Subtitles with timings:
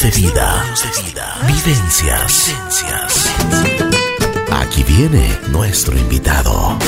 [0.00, 0.64] de vida.
[1.46, 2.50] Vivencias.
[4.50, 6.78] Aquí viene nuestro invitado.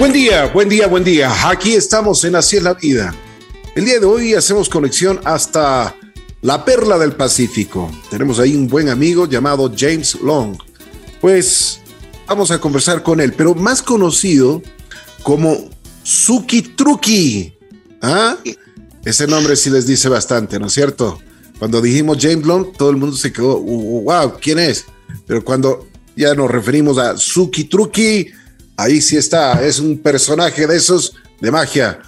[0.00, 1.48] Buen día, buen día, buen día.
[1.48, 3.14] Aquí estamos en Así es la vida.
[3.76, 5.94] El día de hoy hacemos conexión hasta
[6.42, 7.88] la perla del Pacífico.
[8.10, 10.56] Tenemos ahí un buen amigo llamado James Long.
[11.20, 11.80] Pues
[12.26, 14.60] vamos a conversar con él, pero más conocido
[15.22, 15.70] como
[16.02, 17.56] Suki Truki.
[18.02, 18.36] ¿Ah?
[19.04, 21.20] Ese nombre sí les dice bastante, ¿no es cierto?
[21.58, 24.86] Cuando dijimos James Long, todo el mundo se quedó, wow, ¿quién es?
[25.26, 28.28] Pero cuando ya nos referimos a Suki Truki,
[28.76, 32.00] ahí sí está, es un personaje de esos de magia.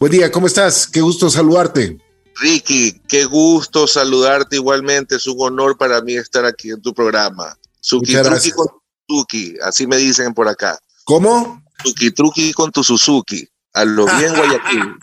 [0.00, 0.88] Buen día, ¿cómo estás?
[0.88, 1.96] Qué gusto saludarte.
[2.36, 7.56] Ricky, qué gusto saludarte igualmente, es un honor para mí estar aquí en tu programa.
[7.80, 8.66] Suki Truki con
[9.06, 10.78] Suzuki, así me dicen por acá.
[11.04, 11.62] ¿Cómo?
[11.84, 13.48] Suki Truki con tu Suzuki.
[13.74, 14.96] A lo bien Guayaquil.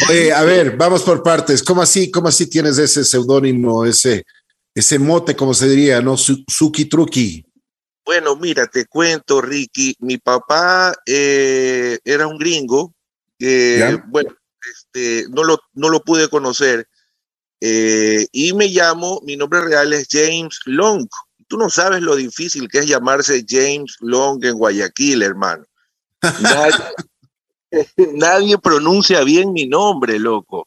[0.10, 1.62] Oye, a ver, vamos por partes.
[1.62, 4.24] ¿Cómo así, cómo así tienes ese seudónimo, ese,
[4.74, 6.16] ese mote, como se diría, no?
[6.16, 7.46] Suki Truki.
[8.04, 9.96] Bueno, mira, te cuento, Ricky.
[10.00, 12.94] Mi papá eh, era un gringo.
[13.38, 14.36] que bueno,
[14.70, 16.86] este, no, lo, no lo pude conocer.
[17.60, 21.06] Eh, y me llamo, mi nombre real es James Long.
[21.48, 25.64] Tú no sabes lo difícil que es llamarse James Long en Guayaquil, hermano.
[28.14, 30.66] Nadie, pronuncia bien mi nombre, loco.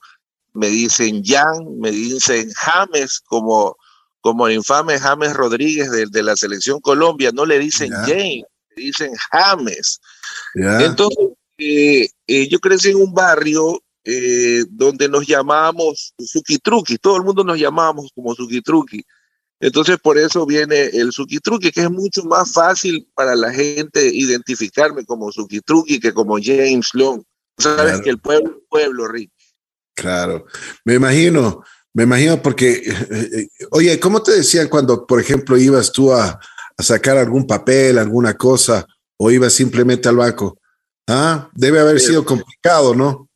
[0.53, 3.78] Me dicen Jan, me dicen James, como,
[4.22, 7.31] como el infame James Rodríguez de, la selección Colombia.
[7.33, 8.44] No le dicen James,
[8.75, 10.00] le dicen James.
[10.55, 16.13] Entonces, eh, eh, yo crecí en un barrio eh, donde nos llamábamos
[16.63, 19.03] Truki, todo el mundo nos llamábamos como Truki.
[19.59, 25.03] Entonces, por eso viene el Truki, que es mucho más fácil para la gente identificarme
[25.05, 27.23] como Truki que como James Long.
[27.58, 29.31] Sabes que el pueblo es pueblo, Rick.
[29.95, 30.45] Claro,
[30.85, 31.63] me imagino,
[31.94, 36.39] me imagino porque, eh, eh, oye, ¿cómo te decían cuando, por ejemplo, ibas tú a,
[36.78, 38.85] a, sacar algún papel, alguna cosa,
[39.18, 40.59] o ibas simplemente al banco?
[41.07, 43.28] Ah, debe haber sido complicado, ¿no?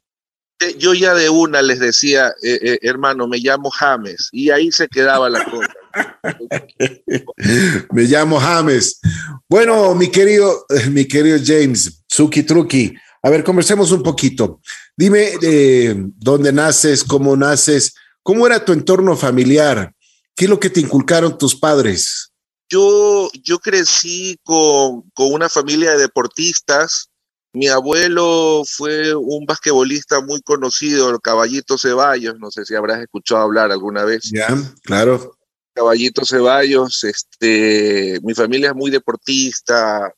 [0.77, 4.87] yo ya de una les decía, eh, eh, hermano, me llamo James, y ahí se
[4.87, 5.73] quedaba la cosa.
[7.91, 8.99] me llamo James.
[9.47, 12.93] Bueno, mi querido, mi querido James, Suki Truki,
[13.23, 14.61] a ver, conversemos un poquito.
[14.97, 17.93] Dime eh, dónde naces, cómo naces,
[18.23, 19.93] cómo era tu entorno familiar,
[20.35, 22.31] qué es lo que te inculcaron tus padres.
[22.69, 27.11] Yo, yo crecí con, con una familia de deportistas,
[27.53, 33.41] mi abuelo fue un basquetbolista muy conocido, el Caballito Ceballos, no sé si habrás escuchado
[33.41, 34.31] hablar alguna vez.
[34.31, 34.47] Ya,
[34.83, 35.37] claro.
[35.73, 40.13] Caballito Ceballos, este, mi familia es muy deportista,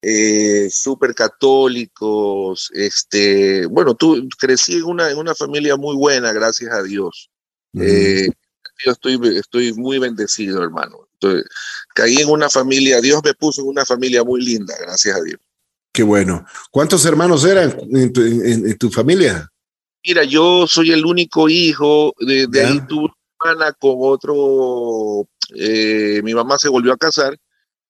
[0.00, 6.72] eh, súper católicos, este, bueno, tú crecí en una, en una familia muy buena, gracias
[6.72, 7.30] a Dios.
[7.74, 8.28] Eh,
[8.84, 11.08] yo estoy, estoy muy bendecido, hermano.
[11.94, 15.40] caí en una familia, Dios me puso en una familia muy linda, gracias a Dios.
[15.92, 16.44] Qué bueno.
[16.70, 19.48] ¿Cuántos hermanos eran en tu, familia?
[20.04, 23.12] Mira, yo soy el único hijo, de, ahí tuve
[23.44, 27.36] hermana con otro, eh, mi mamá se volvió a casar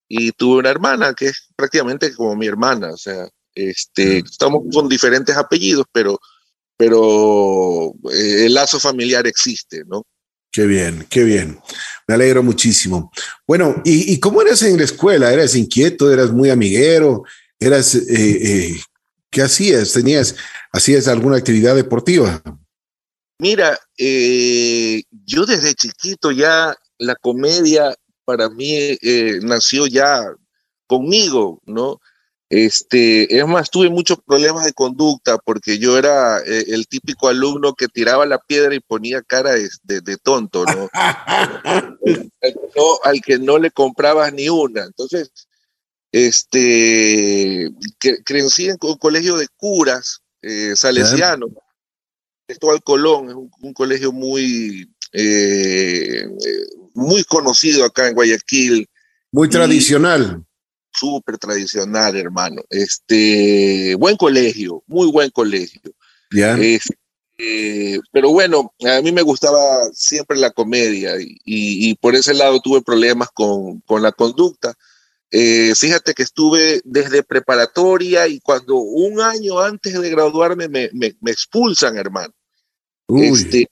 [0.08, 4.88] y tuve una hermana que es prácticamente como mi hermana, o sea, este, estamos con
[4.88, 6.18] diferentes apellidos, pero,
[6.76, 10.02] pero eh, el lazo familiar existe, ¿no?
[10.50, 11.58] Qué bien, qué bien.
[12.06, 13.10] Me alegro muchísimo.
[13.46, 15.32] Bueno, ¿y, ¿y, cómo eras en la escuela?
[15.32, 16.12] ¿Eras inquieto?
[16.12, 17.24] ¿Eras muy amiguero?
[17.66, 18.80] eras, eh, eh,
[19.30, 19.92] ¿qué hacías?
[19.92, 20.36] ¿Tenías,
[20.72, 22.42] hacías alguna actividad deportiva?
[23.42, 27.92] Mira, eh, yo desde chiquito ya la comedia
[28.24, 28.96] para mí
[29.42, 30.22] nació ya
[30.86, 31.98] conmigo, ¿no?
[32.48, 37.88] Este, es más, tuve muchos problemas de conducta porque yo era el típico alumno que
[37.88, 40.88] tiraba la piedra y ponía cara de, de, tonto, ¿no?
[42.76, 42.98] ¿no?
[43.02, 44.84] Al que no le comprabas ni una.
[44.84, 45.32] Entonces,
[46.12, 51.48] este, que, crecí en un colegio de curas eh, salesiano,
[52.70, 56.26] al Colón, es un, colegio muy, eh,
[56.94, 58.88] muy conocido acá en Guayaquil.
[59.30, 60.44] Muy tradicional.
[60.92, 62.62] Súper tradicional, hermano.
[62.70, 65.80] Este, buen colegio, muy buen colegio.
[66.30, 66.56] Ya.
[66.58, 69.58] Eh, pero bueno, a mí me gustaba
[69.92, 74.76] siempre la comedia y, y, por ese lado tuve problemas con, con la conducta
[75.34, 81.30] eh, fíjate que estuve desde preparatoria y cuando un año antes de graduarme me, me,
[81.30, 82.34] expulsan, hermano.
[83.08, 83.66] Este,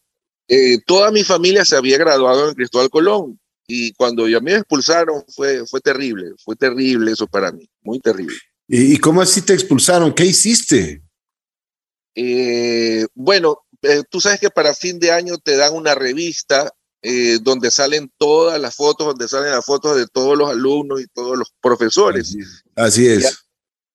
[0.48, 5.22] eh, toda mi familia se había graduado en Cristóbal Colón y cuando ya me expulsaron
[5.28, 8.36] fue, fue terrible, fue terrible eso para mí, muy terrible.
[8.66, 10.14] ¿Y, cómo así te expulsaron?
[10.14, 11.02] ¿Qué hiciste?
[12.14, 16.72] Eh, bueno, eh, tú sabes que para fin de año te dan una revista
[17.02, 21.06] eh, donde salen todas las fotos, donde salen las fotos de todos los alumnos y
[21.06, 22.36] todos los profesores.
[22.76, 23.46] Así es.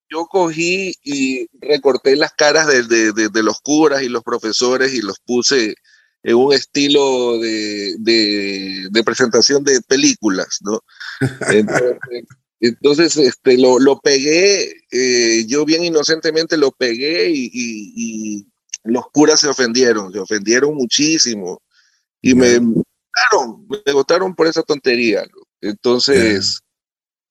[0.09, 5.01] Yo cogí y recorté las caras de, de, de, los curas y los profesores y
[5.01, 5.75] los puse
[6.23, 10.81] en un estilo de, de presentación de películas, ¿no?
[12.59, 18.47] Entonces, este, lo, lo pegué, eh, yo bien inocentemente lo pegué y, y,
[18.83, 21.61] los curas se ofendieron, se ofendieron muchísimo
[22.21, 25.25] y me me votaron por esa tontería.
[25.61, 26.61] Entonces,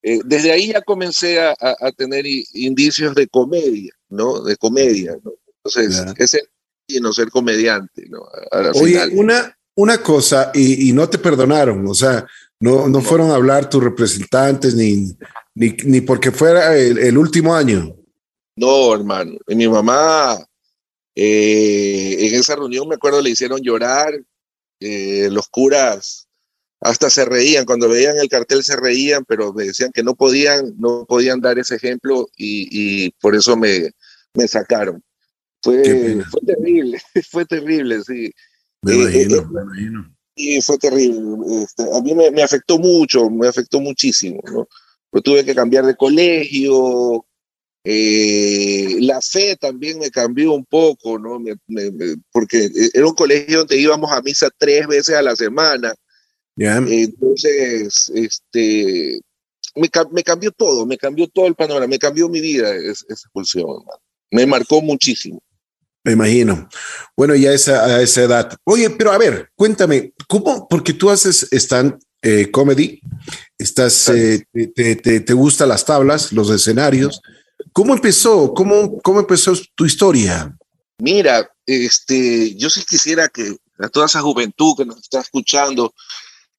[0.06, 4.42] eh, desde ahí ya comencé a, a, tener indicios de comedia, ¿no?
[4.42, 5.32] De comedia, ¿no?
[5.64, 6.42] Entonces, ese
[6.86, 8.20] y no ser comediante, ¿no?
[8.74, 12.26] Oye, una, una cosa, y, y, no te perdonaron, o sea,
[12.60, 15.16] no, no fueron a hablar tus representantes ni,
[15.54, 17.96] ni, ni porque fuera el, el, último año.
[18.56, 19.38] No, hermano.
[19.46, 20.36] Mi mamá,
[21.14, 24.12] eh, en esa reunión, me acuerdo, le hicieron llorar.
[24.80, 26.23] Eh, los curas
[26.84, 27.64] hasta se reían.
[27.64, 31.58] Cuando veían el cartel se reían, pero me decían que no podían, no podían dar
[31.58, 33.90] ese ejemplo y, y por eso me,
[34.34, 35.02] me sacaron.
[35.62, 37.00] Fue, fue terrible,
[37.30, 38.30] fue terrible, sí.
[38.82, 40.14] Me eh, imagino, eh, me imagino.
[40.34, 41.62] Y fue terrible.
[41.62, 44.68] Este, a mí me, me, afectó mucho, me afectó muchísimo, ¿no?
[45.08, 47.24] Pues tuve que cambiar de colegio,
[47.82, 51.40] eh, la fe también me cambió un poco, ¿no?
[51.40, 51.90] Me, me,
[52.30, 55.94] porque era un colegio donde íbamos a misa tres veces a la semana.
[56.56, 56.78] Yeah.
[56.78, 59.20] Entonces, este,
[59.74, 63.26] me, me, cambió todo, me cambió todo el panorama, me cambió mi vida esa, esa
[63.26, 64.00] expulsión, hermano.
[64.30, 65.40] Me marcó muchísimo.
[66.04, 66.68] Me imagino.
[67.16, 68.56] Bueno, ya esa, a esa edad.
[68.64, 70.68] Oye, pero a ver, cuéntame, ¿cómo?
[70.68, 73.00] Porque tú haces stand eh, comedy,
[73.58, 77.20] estás, eh, te, te, te, gustan las tablas, los escenarios.
[77.72, 78.52] ¿Cómo empezó?
[78.54, 80.56] ¿Cómo, cómo empezó tu historia?
[80.98, 85.94] Mira, este, yo sí quisiera que a toda esa juventud que nos está escuchando,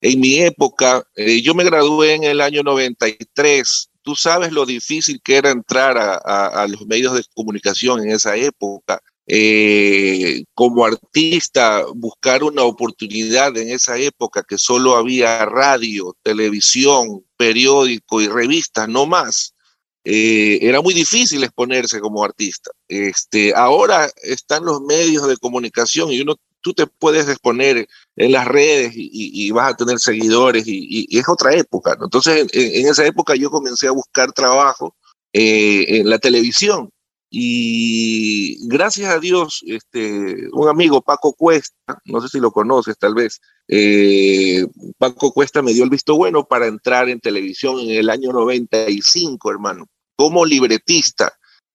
[0.02, 3.90] en mi época, eh, yo me gradué en el año 93.
[4.02, 9.02] Tú sabes lo difícil que era entrar a, los medios de comunicación en esa época
[9.28, 18.22] eh, como artista buscar una oportunidad en esa época que solo había radio, televisión, periódico
[18.22, 19.56] y revistas, no más.
[20.04, 22.70] Eh, era muy difícil exponerse como artista.
[22.88, 26.36] Este, ahora están los medios de comunicación y uno,
[26.66, 31.06] tú te puedes exponer en las redes y, y, y vas a tener seguidores y,
[31.08, 31.96] y, es otra época.
[31.96, 32.06] ¿no?
[32.06, 34.96] Entonces, en, en, esa época yo comencé a buscar trabajo
[35.32, 36.90] eh, en la televisión
[37.30, 43.14] y gracias a Dios, este, un amigo, Paco Cuesta, no sé si lo conoces tal
[43.14, 44.66] vez, eh,
[44.98, 49.52] Paco Cuesta me dio el visto bueno para entrar en televisión en el año 95,
[49.52, 49.86] hermano,
[50.16, 51.32] como libretista.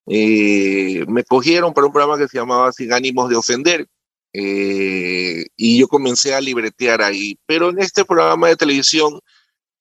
[0.09, 3.87] Eh, me cogieron para un programa que se llamaba Sin ánimos de ofender.
[4.33, 7.39] Eh, y yo comencé a libretear ahí.
[7.47, 9.21] Pero en este programa de televisión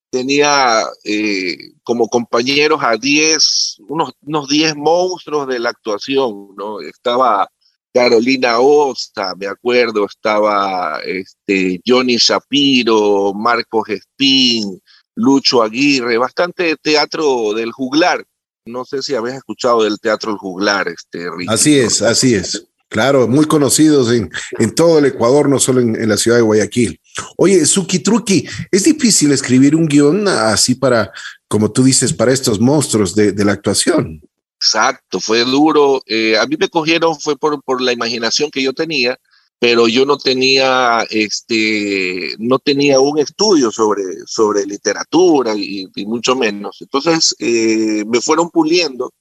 [0.09, 6.81] tenía eh, como compañeros a 10, unos, unos 10 monstruos de la actuación, ¿no?
[6.81, 7.49] Estaba
[7.93, 14.81] Carolina Osta, me acuerdo, estaba este, Johnny Shapiro, Marcos Espín,
[15.15, 18.25] Lucho Aguirre, bastante teatro del juglar.
[18.65, 22.68] No sé si habéis escuchado del teatro del juglar, este Así es, así es.
[22.89, 26.43] Claro, muy conocidos en, en todo el Ecuador, no solo en, en, la ciudad de
[26.43, 26.99] Guayaquil.
[27.37, 31.11] Oye, Suki Truki, es difícil escribir un guion así para,
[31.47, 34.19] como tú dices, para estos monstruos de, de la actuación.
[34.55, 36.01] Exacto, fue duro.
[36.07, 39.17] Eh, a mí me cogieron fue por, por la imaginación que yo tenía,
[39.59, 46.35] pero yo no tenía, este, no tenía un estudio sobre, sobre literatura y, y mucho
[46.35, 46.77] menos.
[46.81, 49.13] Entonces eh, me fueron puliendo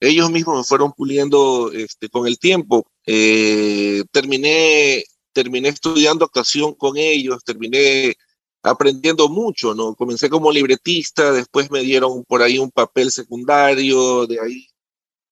[0.00, 2.86] ellos mismos fueron puliendo este, con el tiempo.
[3.06, 8.16] Eh, terminé, terminé estudiando actuación con ellos, terminé
[8.62, 9.94] aprendiendo mucho, ¿no?
[9.94, 14.66] Comencé como libretista, después me dieron por ahí un papel secundario, de ahí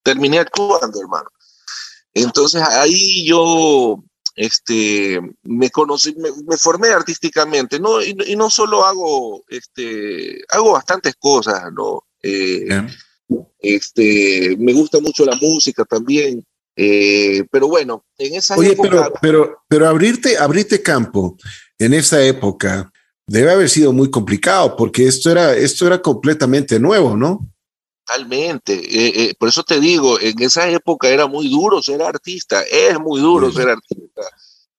[0.02, 1.30] terminé actuando, hermano.
[2.12, 4.02] Entonces ahí yo
[4.36, 8.02] este, me conocí, me, me formé artísticamente, ¿no?
[8.02, 12.04] Y, y, no solo hago, este, hago bastantes cosas, ¿no?
[12.22, 12.86] Eh, yeah
[13.58, 16.44] este, me gusta mucho la música también.
[16.76, 18.88] Eh, pero bueno, en esa Oye, época.
[18.90, 21.36] Pero, pero, pero abrirte, abrirte campo
[21.78, 22.92] en esa época
[23.26, 27.48] debe haber sido muy complicado porque esto era, esto era completamente nuevo, ¿no?
[28.06, 28.72] Totalmente.
[28.72, 32.98] Eh, eh, por eso te digo, en esa época era muy duro ser artista, es
[32.98, 33.56] muy duro sí.
[33.56, 34.22] ser artista.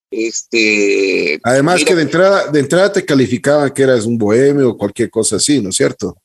[0.10, 4.78] Este, Además mira, que de entrada, de entrada te calificaban que eras un bohemio o
[4.78, 6.18] cualquier cosa así, ¿no es cierto?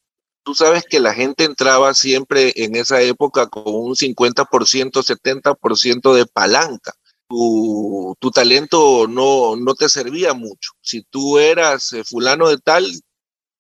[0.44, 6.26] Tú sabes que la gente entraba siempre en esa época con un 50%, 70% de
[6.26, 6.94] palanca.
[7.28, 10.72] tu, talento no, no te servía mucho.
[10.82, 12.86] Si tú eras eh, fulano de tal,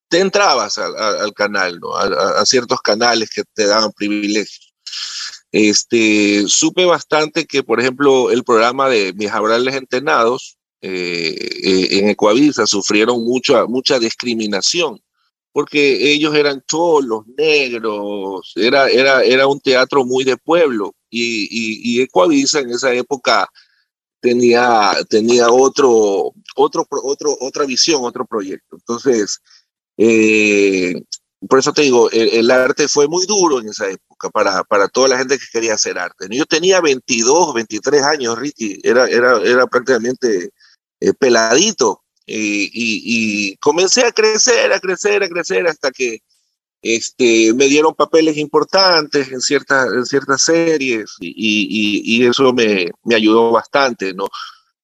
[0.08, 1.96] te entrabas al, canal, ¿no?
[1.96, 4.74] A, ciertos canales que te daban privilegios.
[5.50, 12.10] Este, supe bastante que, por ejemplo, el programa de Mis Abrales Entenados eh, eh, en
[12.10, 15.00] Ecuavisa sufrieron mucha, mucha discriminación
[15.54, 22.00] porque ellos eran cholos, negros, era, era, era un teatro muy de pueblo y, y,
[22.00, 23.48] y Ecuavisa en esa época
[24.20, 28.74] tenía, tenía otro, otro, otro, otra visión, otro proyecto.
[28.74, 29.38] Entonces,
[29.96, 30.94] eh,
[31.48, 35.06] por eso te digo, el, arte fue muy duro en esa época para, para toda
[35.06, 36.26] la gente que quería hacer arte.
[36.30, 40.50] Yo tenía 22, 23 años, Ricky, era, era, era prácticamente
[40.98, 46.18] eh, peladito y, comencé a crecer, a crecer, a crecer hasta que
[46.82, 53.50] este, me dieron papeles importantes en ciertas, en ciertas series y, eso me, me, ayudó
[53.50, 54.26] bastante, ¿no?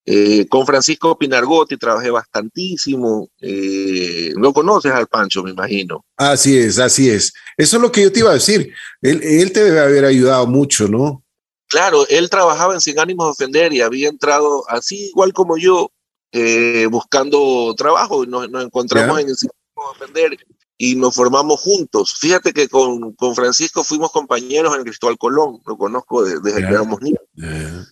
[0.03, 3.29] Eh, con Francisco Pinargotti trabajé bastantísimo.
[3.39, 6.03] Eh, ¿Lo conoces al Pancho, me imagino?
[6.17, 7.33] Así es, así es.
[7.55, 8.73] Eso es lo que yo te iba a decir.
[9.01, 11.23] Él, él te debe haber ayudado mucho, ¿no?
[11.67, 15.91] Claro, él trabajaba en Sin Ánimos de Ofender y había entrado así igual como yo
[16.31, 20.37] eh, buscando trabajo y nos, encontramos en el Ánimos de Ofender
[20.77, 22.15] y nos formamos juntos.
[22.19, 27.01] Fíjate que con, con Francisco fuimos compañeros en Cristóbal Colón, lo conozco desde, que éramos
[27.01, 27.21] niños.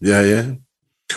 [0.02, 0.58] Ya, ya.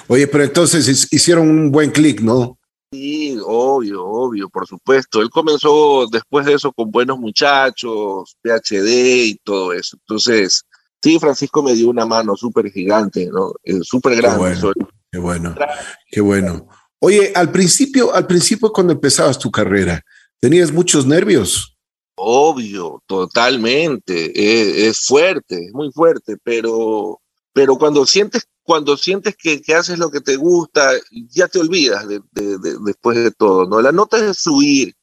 [0.09, 2.59] Oye, pero entonces hicieron un buen clic, ¿no?
[2.93, 5.23] Sí, obvio, obvio, por supuesto.
[5.23, 9.97] Él comenzó después de eso con buenos muchachos, PhD y todo eso.
[9.97, 10.67] Entonces,
[11.03, 13.55] sí, Francisco me dio una mano súper gigante, ¿no?
[13.65, 14.59] Eh, súper grande.
[15.11, 15.55] Qué bueno,
[16.11, 16.69] qué bueno,
[17.05, 20.05] Oye, al principio, al principio cuando empezabas tu carrera,
[20.41, 21.77] ¿tenías muchos nervios?
[22.15, 24.31] Obvio, totalmente.
[24.37, 27.21] Es, es fuerte, es muy fuerte, pero,
[27.53, 30.93] pero cuando sientes cuando sientes que, que, haces lo que te gusta,
[31.31, 32.21] ya te olvidas de,
[32.85, 33.83] después de todo, ¿no?
[33.83, 34.95] La nota es fluir,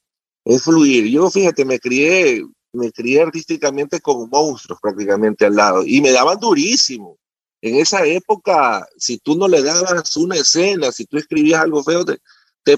[0.46, 1.08] es fluir.
[1.08, 6.40] Yo, fíjate, me crié, me crié artísticamente con monstruos prácticamente al lado y me daban
[6.40, 7.18] durísimo.
[7.62, 12.06] En esa época, si tú no le dabas una escena, si tú escribías algo feo,
[12.06, 12.20] te,
[12.64, 12.78] te,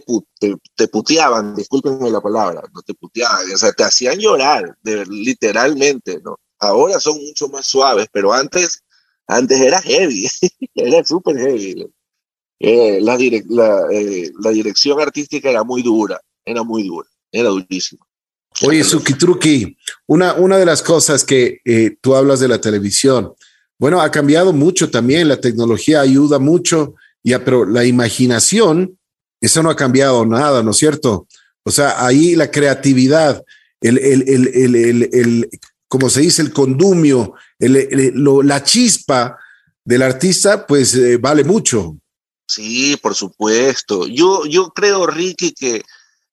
[0.76, 6.38] te, puteaban, discúlpenme la palabra, no te puteaban, o sea, te hacían llorar, literalmente, ¿no?
[6.60, 8.84] Ahora son mucho más suaves, pero antes
[9.32, 10.28] antes era heavy,
[10.76, 11.88] era súper heavy.
[12.60, 18.06] Eh, la, eh, la, dirección artística era muy dura, era muy dura, era durísima.
[18.64, 23.34] Oye, Sukitruki, una, una de las cosas que eh, tú hablas de la televisión,
[23.82, 29.00] bueno, ha cambiado mucho también, la tecnología ayuda mucho, ya, pero la imaginación,
[29.42, 31.26] eso no ha cambiado nada, ¿no es cierto?
[31.64, 33.44] O sea, ahí la creatividad,
[33.82, 35.50] el, el, el, el,
[35.88, 39.40] como se dice, el condumio, la chispa
[39.84, 41.98] del artista, pues eh, vale mucho.
[42.48, 44.06] Sí, por supuesto.
[44.06, 45.82] Yo, yo creo, Ricky, que,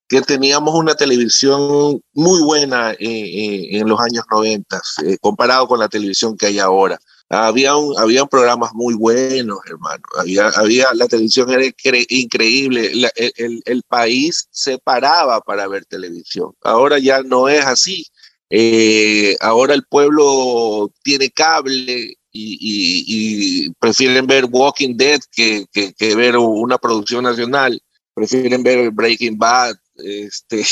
[0.06, 6.36] que teníamos una televisión muy buena en los años 90, eh, comparado con la televisión
[6.36, 7.00] que hay ahora.
[7.30, 10.02] Había, un, había programas muy buenos, hermano.
[10.18, 11.64] Había, había, la televisión era
[12.08, 12.92] increíble.
[13.16, 16.52] el, el, país se paraba para ver televisión.
[16.62, 18.06] Ahora ya no es así.
[18.50, 26.78] Eh, ahora el pueblo tiene cable y, prefieren ver Walking Dead que, que, ver una
[26.78, 27.80] producción nacional.
[28.14, 30.64] Prefieren ver Breaking Bad, este,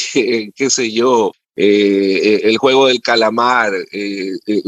[0.54, 3.72] qué sé yo, eh, eh, el juego del calamar.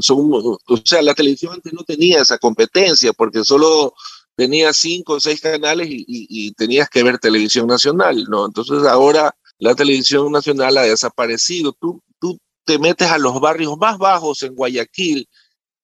[0.00, 3.94] son, o sea, la televisión antes no tenía esa competencia porque solo
[4.38, 8.46] tenía cinco o seis canales y, tenías que ver televisión nacional, ¿no?
[8.46, 11.72] Entonces ahora la televisión nacional ha desaparecido.
[11.72, 15.28] Tú, tú te metes a los barrios más bajos en Guayaquil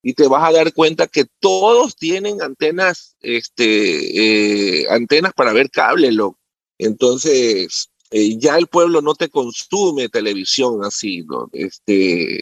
[0.05, 5.71] y te vas a dar cuenta que todos tienen antenas, este, eh, antenas para ver
[5.71, 6.39] cable, loco.
[6.79, 11.51] Entonces, eh, ya el pueblo no te consume televisión así, ¿no?
[11.53, 12.39] Este,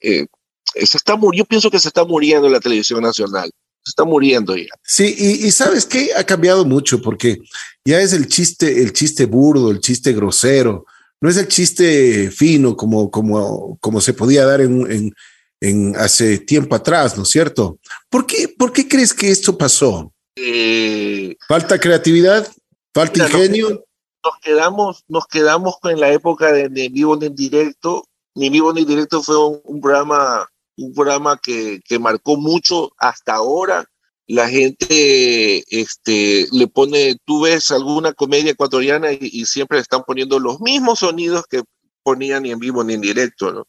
[0.00, 0.26] eh,
[0.74, 3.50] se está yo pienso que se está muriendo la televisión nacional.
[3.84, 4.70] Se está muriendo ya.
[4.82, 7.36] Sí, y, y, sabes qué ha cambiado mucho porque
[7.84, 10.86] ya es el chiste, el chiste burdo, el chiste grosero,
[11.20, 15.14] no es el chiste fino como, como, como se podía dar en,
[15.60, 17.78] en, hace tiempo atrás, ¿no es cierto?
[18.08, 20.14] ¿Por qué, por qué crees que esto pasó?
[20.36, 22.50] Eh, ¿Falta creatividad?
[22.94, 23.84] ¿Falta ingenio?
[24.24, 28.04] Nos, quedamos, nos quedamos con la época de, de vivo en directo.
[28.34, 33.84] Ni vivo ni directo fue un, programa, un programa que, que marcó mucho hasta ahora
[34.30, 40.60] la gente este, le pone, tú ves alguna comedia ecuatoriana y, siempre están poniendo los
[40.60, 41.64] mismos sonidos que
[42.04, 43.66] ponían ni en vivo ni en directo.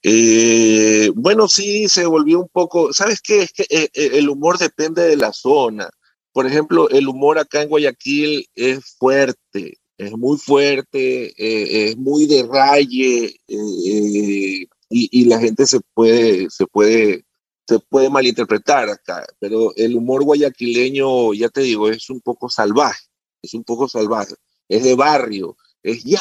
[0.00, 3.42] Eh, bueno, sí, se volvió un poco, ¿sabes qué?
[3.42, 5.90] Es que eh, eh, el humor depende de la zona.
[6.34, 12.26] Por ejemplo, el humor acá en Guayaquil es fuerte, es muy fuerte, eh, es muy
[12.26, 17.24] de raye eh, y, la gente se puede, se puede,
[17.68, 19.24] se puede malinterpretar acá.
[19.38, 23.04] Pero el humor guayaquileño, ya te digo, es un poco salvaje,
[23.40, 24.34] es un poco salvaje,
[24.68, 26.18] es de barrio, es ya,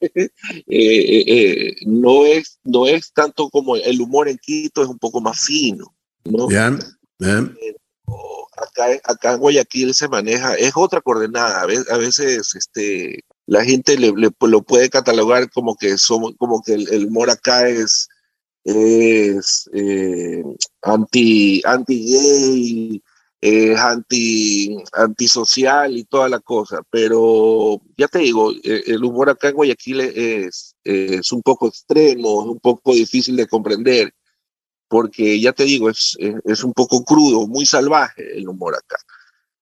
[1.84, 5.94] no es, no es tanto como el humor en Quito, es un poco más fino,
[6.24, 6.46] ¿no?
[6.46, 6.78] Bien,
[7.18, 7.54] bien
[8.56, 11.62] acá, acá en Guayaquil se maneja, es otra coordenada.
[11.62, 17.06] A veces, este, la gente le, lo puede catalogar como que, somos, como que el,
[17.06, 18.08] humor acá es,
[18.64, 20.42] es eh,
[20.82, 23.02] anti, anti-gay,
[23.40, 26.82] es anti, antisocial y toda la cosa.
[26.90, 32.42] Pero ya te digo, e, el humor acá en Guayaquil es, es un poco extremo,
[32.42, 34.12] es un poco difícil de comprender
[34.88, 38.96] porque ya te digo, es, es un poco crudo, muy salvaje el humor acá.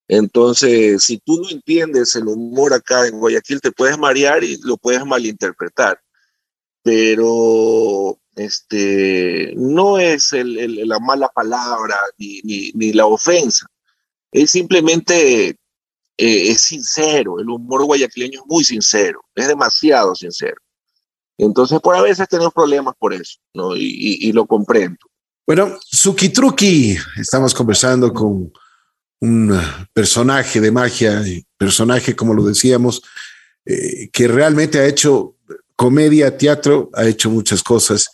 [0.09, 4.77] Entonces, si tú no entiendes el humor acá en Guayaquil, te puedes marear y lo
[4.77, 6.01] puedes malinterpretar.
[6.83, 12.41] Pero este, no es el, la mala palabra ni,
[12.75, 13.67] ni, la ofensa.
[14.31, 15.57] Es simplemente, eh,
[16.19, 17.39] es sincero.
[17.41, 20.61] El humor guayaquileño es muy sincero, es demasiado sincero.
[21.39, 23.75] Entonces, por a veces tenemos problemas por eso, ¿no?
[23.77, 24.99] y, y lo comprendo.
[25.47, 25.79] Bueno,
[26.33, 28.51] Truki, estamos conversando con
[29.21, 29.61] un
[29.93, 31.23] personaje de magia,
[31.59, 33.03] personaje, como lo decíamos,
[33.67, 35.37] eh, que realmente ha hecho
[35.77, 38.07] comedia, teatro, ha hecho muchas cosas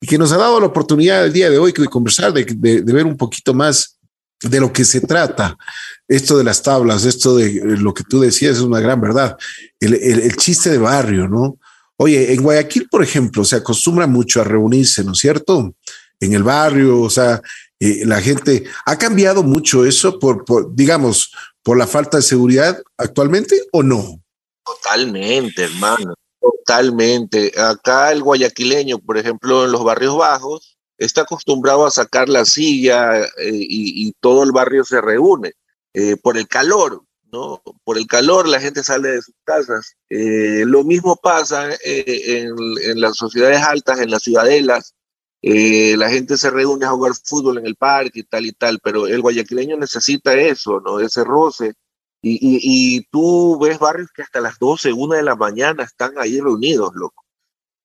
[0.00, 2.44] y que nos ha dado la oportunidad el día de hoy de conversar, de,
[2.82, 3.98] ver un poquito más
[4.40, 5.58] de lo que se trata.
[6.06, 9.36] Esto de las tablas, esto de lo que tú decías es una gran verdad.
[9.78, 11.58] El, el chiste de barrio, ¿no?
[11.98, 15.74] Oye, en Guayaquil, por ejemplo, se acostumbra mucho a reunirse, ¿no es cierto?
[16.20, 17.40] En el barrio, o sea,
[17.80, 20.44] eh, la gente ha cambiado mucho eso por,
[20.74, 21.32] digamos,
[21.62, 24.20] por la falta de seguridad actualmente o no?
[24.64, 27.52] Totalmente, hermano, totalmente.
[27.56, 33.22] Acá el guayaquileño, por ejemplo, en los barrios bajos, está acostumbrado a sacar la silla
[33.22, 35.52] eh, y, todo el barrio se reúne
[35.94, 37.62] eh, por el calor, ¿no?
[37.84, 39.94] Por el calor la gente sale de sus casas.
[40.10, 44.94] lo mismo pasa en, en, las sociedades altas, en las ciudadelas,
[45.42, 48.80] eh, la gente se reúne a jugar fútbol en el parque y tal y tal,
[48.82, 51.00] pero el guayaquileño necesita eso, ¿no?
[51.00, 51.74] Ese roce.
[52.20, 56.40] Y, y, tú ves barrios que hasta las 12, 1 de la mañana están ahí
[56.40, 57.24] reunidos, loco.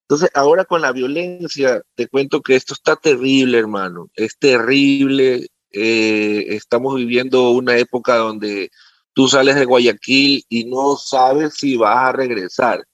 [0.08, 4.10] Entonces, ahora con la violencia, te cuento que esto está terrible, hermano.
[4.14, 5.46] Es terrible.
[5.70, 8.70] Eh, estamos viviendo una época donde
[9.12, 12.84] tú sales de Guayaquil y no sabes si vas a regresar.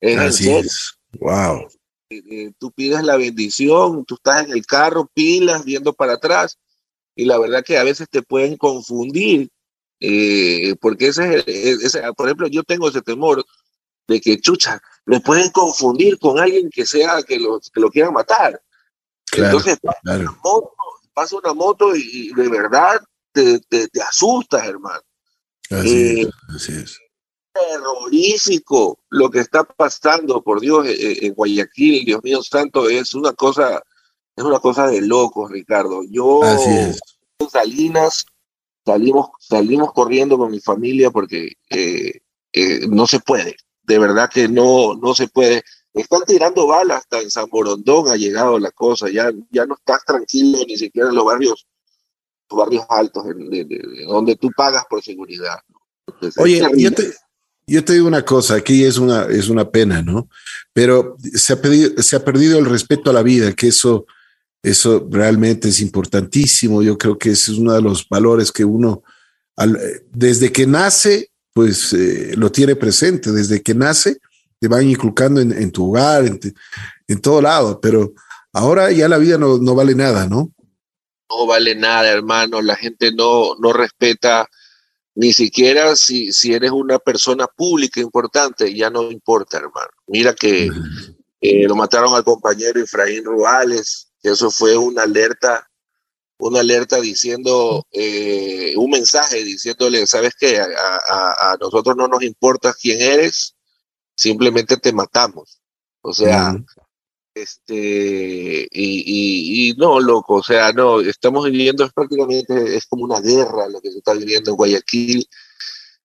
[0.00, 0.94] Es Así es.
[1.18, 1.66] Wow.
[2.12, 6.58] Eh, tú pides la bendición, tú estás en el carro, pilas, viendo para atrás,
[7.14, 9.48] y la verdad que a veces te pueden confundir,
[10.00, 13.44] eh, porque ese es, por ejemplo, yo tengo ese temor
[14.08, 18.12] de que, chucha, me pueden confundir con alguien que sea, que lo, que lo quieran
[18.12, 18.60] matar.
[19.32, 19.78] Entonces,
[21.14, 23.00] pasa, Una moto, y, de verdad
[23.32, 25.02] te, te, asustas, hermano.
[25.70, 27.09] Así, es, eh, así es
[27.52, 33.14] terrorífico lo que está pasando, por Dios, eh, eh, en Guayaquil, Dios mío santo, es
[33.14, 33.82] una cosa,
[34.36, 36.02] es una cosa de locos, Ricardo.
[36.08, 36.94] Yo en
[37.50, 38.26] Salinas
[38.84, 42.20] salimos, salimos corriendo con mi familia porque eh,
[42.88, 45.62] no se puede, de verdad que no, no se puede.
[45.92, 50.04] Están tirando balas hasta en San Borondón ha llegado la cosa, ya, ya no estás
[50.04, 51.66] tranquilo ni siquiera en los barrios,
[52.48, 53.24] los barrios altos,
[54.06, 55.58] donde tú pagas por seguridad.
[56.38, 57.12] Oye, yo te,
[57.70, 60.28] yo te digo una cosa, aquí es una, es una pena, ¿no?
[60.72, 64.06] Pero se ha, perdido, se ha perdido el respeto a la vida, que eso,
[64.60, 66.82] eso realmente es importantísimo.
[66.82, 69.04] Yo creo que ese es uno de los valores que uno,
[70.10, 74.18] desde que nace, pues eh, lo tiene presente, desde que nace,
[74.58, 76.40] te van inculcando en, tu hogar, en,
[77.06, 78.12] en, todo lado, pero
[78.52, 80.50] ahora ya la vida no, no vale nada, ¿no?
[81.30, 84.48] No vale nada, hermano, la gente no, no respeta
[85.20, 89.90] ni siquiera si, si eres una persona pública importante, ya no importa, hermano.
[90.06, 90.70] Mira que
[91.42, 95.68] eh, lo mataron al compañero Efraín Ruales, eso fue una alerta,
[96.38, 100.58] una alerta diciendo, eh, un mensaje diciéndole, ¿sabes qué?
[100.58, 103.54] A, nosotros no nos importa quién eres,
[104.14, 105.60] simplemente te matamos.
[106.00, 106.56] O sea,
[107.34, 113.20] este, y, y, no, loco, o sea, no, estamos viviendo, es prácticamente, es como una
[113.20, 115.28] guerra lo que se está viviendo en Guayaquil.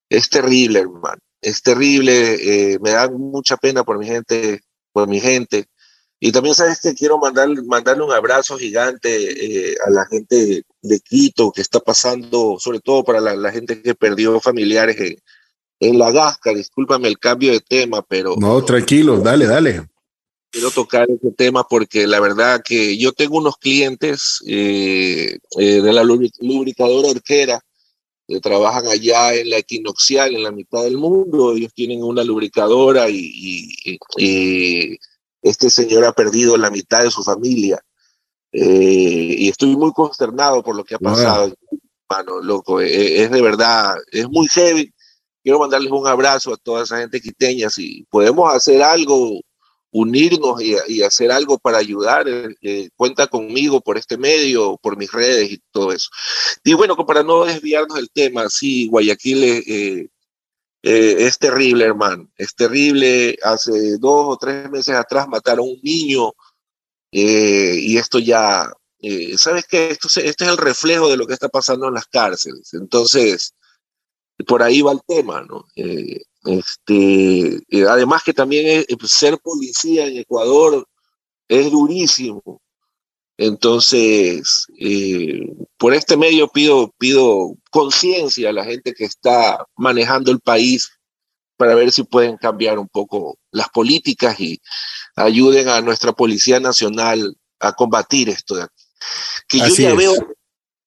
[0.10, 4.62] Es terrible, hermano, es terrible, eh, me da mucha pena por mi gente,
[4.92, 5.66] por mi gente.
[6.20, 11.00] Y también sabes que quiero mandar, mandarle un abrazo gigante eh, a la gente de
[11.00, 15.18] Quito que está pasando, sobre todo para la, gente que perdió familiares en,
[15.80, 16.54] en la Gasca.
[16.54, 18.36] Discúlpame el cambio de tema, pero...
[18.38, 19.88] No, tranquilo, dale, dale
[20.56, 25.94] quiero tocar ese tema porque la verdad que yo tengo unos clientes eh, eh, de
[25.94, 27.60] la lubricadora Orquera
[28.26, 31.54] que trabajan allá en la equinoxial, en la mitad del mundo.
[31.54, 34.00] Ellos tienen una lubricadora y,
[35.42, 37.78] este señor ha perdido la mitad de su familia.
[38.54, 41.54] Eh, y estoy muy consternado por lo que ha pasado,
[42.10, 42.80] mano, loco.
[42.80, 44.90] es de verdad, es muy heavy.
[45.44, 47.70] Quiero mandarles un abrazo a toda esa gente quiteña.
[47.70, 49.42] Si podemos hacer algo
[49.96, 52.28] unirnos y, hacer algo para ayudar.
[52.28, 56.10] Eh, eh, cuenta conmigo por este medio, por mis redes y todo eso.
[56.66, 60.10] Y bueno, para no desviarnos del tema, sí, Guayaquil eh,
[60.82, 62.30] es terrible, hermano.
[62.38, 63.38] Es terrible.
[63.42, 66.34] Hace dos o tres meses atrás mataron a un niño
[67.12, 68.70] y esto ya,
[69.38, 69.88] ¿sabes qué?
[69.88, 72.74] Esto, este es el reflejo de lo que está pasando en las cárceles.
[72.74, 73.56] Entonces,
[74.46, 75.66] por ahí va el tema, ¿no?
[76.46, 80.88] Este, eh, además que también pues, ser policía en Ecuador
[81.48, 82.62] es durísimo.
[83.38, 85.42] Entonces, eh,
[85.78, 90.90] por este medio pido, pido conciencia a la gente que está manejando el país
[91.58, 94.62] para ver si pueden cambiar un poco las políticas y
[95.16, 98.84] ayuden a nuestra Policía Nacional a combatir esto de aquí.
[99.48, 100.14] Que yo ya veo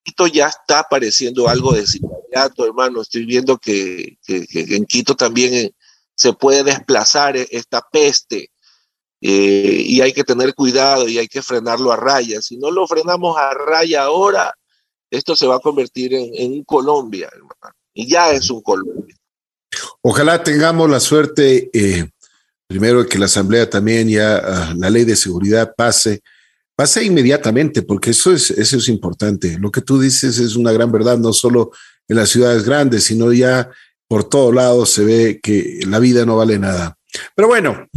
[0.08, 3.02] Quito ya está apareciendo algo de sicariato, hermano.
[3.02, 5.72] Estoy viendo que, en Quito también eh,
[6.14, 8.50] se puede desplazar e, esta peste
[9.20, 12.40] eh, y hay que tener cuidado y hay que frenarlo a raya.
[12.40, 14.54] Si no lo frenamos a raya ahora,
[15.10, 17.76] esto se va a convertir en, un Colombia, hermano.
[17.92, 19.14] Y ya es un Colombia.
[20.00, 22.08] Ojalá tengamos la suerte, eh,
[22.66, 26.22] primero, que la Asamblea también ya ah, la ley de seguridad pase
[26.78, 29.58] pase inmediatamente, porque eso es, eso es importante.
[29.58, 31.72] Lo que tú dices es una gran verdad, no solo
[32.06, 33.68] en las ciudades grandes, sino ya
[34.06, 36.96] por todos lados se ve que la vida no vale nada.
[37.34, 37.88] Pero bueno,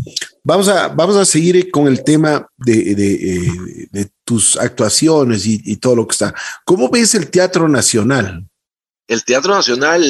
[0.43, 5.77] vamos a, vamos a seguir con el tema de, de, eh, tus actuaciones y, y,
[5.77, 6.33] todo lo que está.
[6.65, 8.49] ¿Cómo ves el Teatro Nacional?
[9.07, 10.01] El Teatro Nacional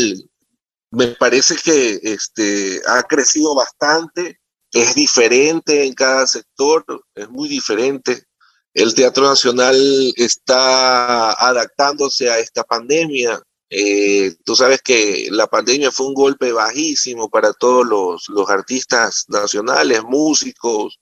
[0.92, 4.40] me parece que este, ha crecido bastante,
[4.72, 8.24] es diferente en cada sector, es muy diferente.
[8.74, 9.76] El Teatro Nacional
[10.16, 13.42] está adaptándose a esta pandemia.
[13.70, 19.26] Eh, tú sabes que la pandemia fue un golpe bajísimo para todos los, los artistas
[19.28, 21.00] nacionales, músicos,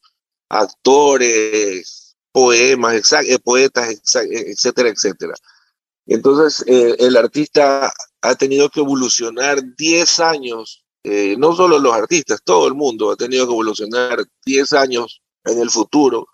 [0.50, 5.34] actores, poemas, eh, poetas, etcétera, etcétera.
[6.08, 10.84] Entonces, eh, el artista ha tenido que evolucionar 10 años,
[11.38, 15.70] no solo los artistas, todo el mundo ha tenido que evolucionar 10 años en el
[15.70, 16.28] futuro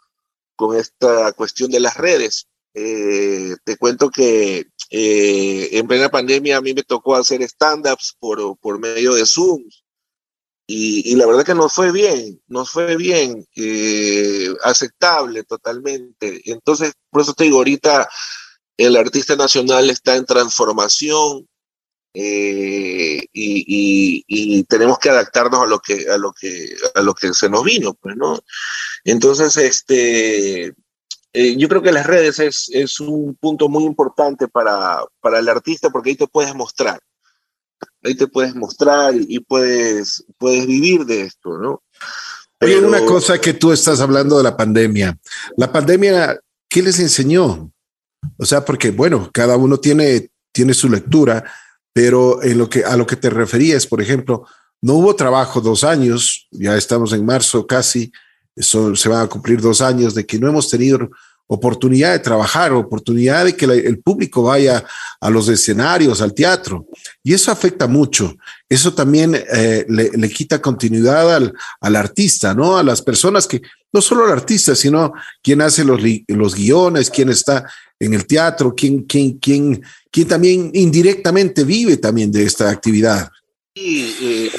[0.56, 2.48] con esta cuestión de las redes.
[2.74, 8.58] Eh, te cuento que eh, en plena pandemia a mí me tocó hacer stand-ups por,
[8.60, 9.64] por medio de Zoom
[10.68, 16.42] y, la verdad que nos fue bien, nos fue bien, eh, aceptable totalmente.
[16.46, 18.10] Entonces, por eso te digo, ahorita
[18.78, 21.48] el artista nacional está en transformación,
[22.16, 27.50] eh, y, tenemos que adaptarnos a lo que a lo que a lo que se
[27.50, 28.40] nos vino pues no
[29.04, 30.74] entonces este
[31.38, 35.50] eh, yo creo que las redes es, es un punto muy importante para, para el
[35.50, 36.98] artista porque ahí te puedes mostrar.
[38.02, 41.84] Ahí te puedes mostrar y, puedes puedes vivir de esto no
[42.58, 45.18] Pero, Oye, una cosa que tú estás hablando de la pandemia.
[45.58, 47.70] La pandemia qué les enseñó
[48.38, 51.44] o sea porque bueno cada uno tiene tiene su lectura
[51.96, 54.46] pero en lo que, a lo que te referías, por ejemplo,
[54.82, 58.12] no hubo trabajo dos años, ya estamos en marzo casi,
[58.58, 61.10] se van a cumplir dos años de que no hemos tenido
[61.48, 64.84] oportunidad de trabajar, oportunidad de que el público vaya
[65.22, 66.86] a los escenarios, al teatro.
[67.24, 68.36] Y eso afecta mucho.
[68.68, 72.78] Eso también eh, le, quita continuidad al, al, artista, ¿no?
[72.78, 73.62] A las personas que,
[73.94, 77.66] no solo al artista, sino quien hace los, los guiones, quien está
[78.00, 83.30] en el teatro, quien, quien, quien, quien también indirectamente vive también de esta actividad.
[83.76, 84.52] Sí, eh,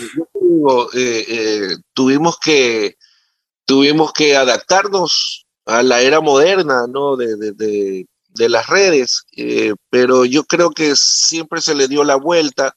[0.95, 2.97] eh, eh, tuvimos que
[3.65, 7.17] tuvimos que adaptarnos a la era moderna, ¿no?
[7.17, 9.25] De, de, de, de las redes,
[9.91, 12.77] pero yo creo que siempre se le dio la vuelta.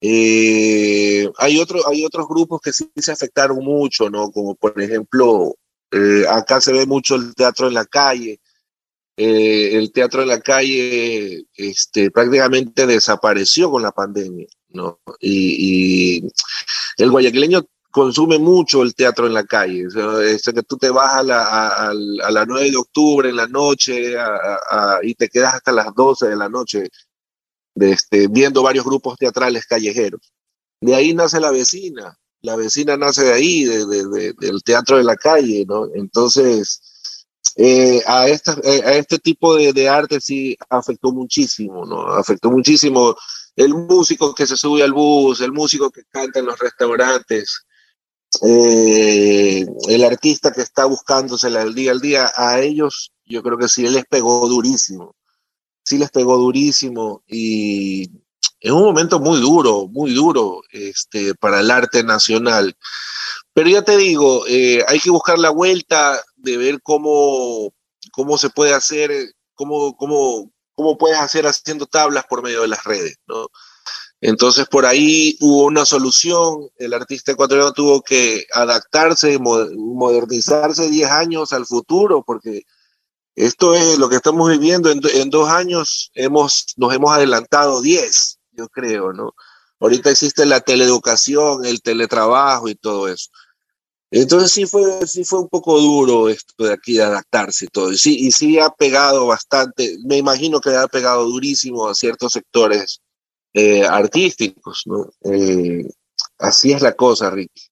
[0.00, 4.30] hay, otro, hay otros grupos que sí se afectaron mucho, ¿no?
[4.30, 5.56] Como por ejemplo,
[6.28, 8.38] acá se ve mucho el teatro en la calle,
[9.16, 15.00] eh, el teatro en la calle este, prácticamente desapareció con la pandemia, ¿no?
[15.20, 16.26] Y,
[16.96, 19.86] el guayaquileño consume mucho el teatro en la calle.
[19.86, 24.14] O que tú te vas a la, a, la 9 de octubre en la noche
[25.02, 26.88] y te quedas hasta las 12 de la noche
[27.74, 30.32] de este, viendo varios grupos teatrales callejeros.
[30.80, 32.18] De ahí nace la vecina.
[32.42, 35.88] La vecina nace de ahí, de, del teatro de la calle, ¿no?
[35.94, 36.93] Entonces,
[37.56, 42.08] eh, a, esta, eh, a este tipo de, arte sí afectó muchísimo, ¿no?
[42.08, 43.14] Afectó muchísimo
[43.54, 47.64] el músico que se sube al bus, el músico que canta en los restaurantes,
[48.42, 53.68] eh, el artista que está buscándosela el día al día, a ellos yo creo que
[53.68, 55.14] sí les pegó durísimo,
[55.84, 58.10] sí les pegó durísimo y
[58.58, 62.76] es un momento muy duro, muy duro este, para el arte nacional.
[63.52, 67.74] Pero ya te digo, hay que buscar la vuelta de ver cómo,
[68.12, 69.10] cómo se puede hacer,
[69.54, 73.48] cómo, cómo, cómo puedes hacer haciendo tablas por medio de las redes, ¿no?
[74.20, 81.52] Entonces por ahí hubo una solución, el artista ecuatoriano tuvo que adaptarse, modernizarse 10 años
[81.52, 82.62] al futuro, porque
[83.34, 88.38] esto es lo que estamos viviendo, en, en dos años hemos, nos hemos adelantado 10,
[88.52, 89.34] yo creo, ¿no?
[89.80, 93.28] Ahorita existe la teleeducación, el teletrabajo y todo eso.
[94.16, 97.90] Entonces sí fue, sí fue un poco duro esto de aquí de adaptarse y todo.
[97.90, 102.32] Y sí, y sí ha pegado bastante, me imagino que ha pegado durísimo a ciertos
[102.32, 103.00] sectores
[103.52, 105.10] eh, artísticos, ¿no?
[105.24, 105.84] Eh,
[106.38, 107.62] así es la cosa, Ricky.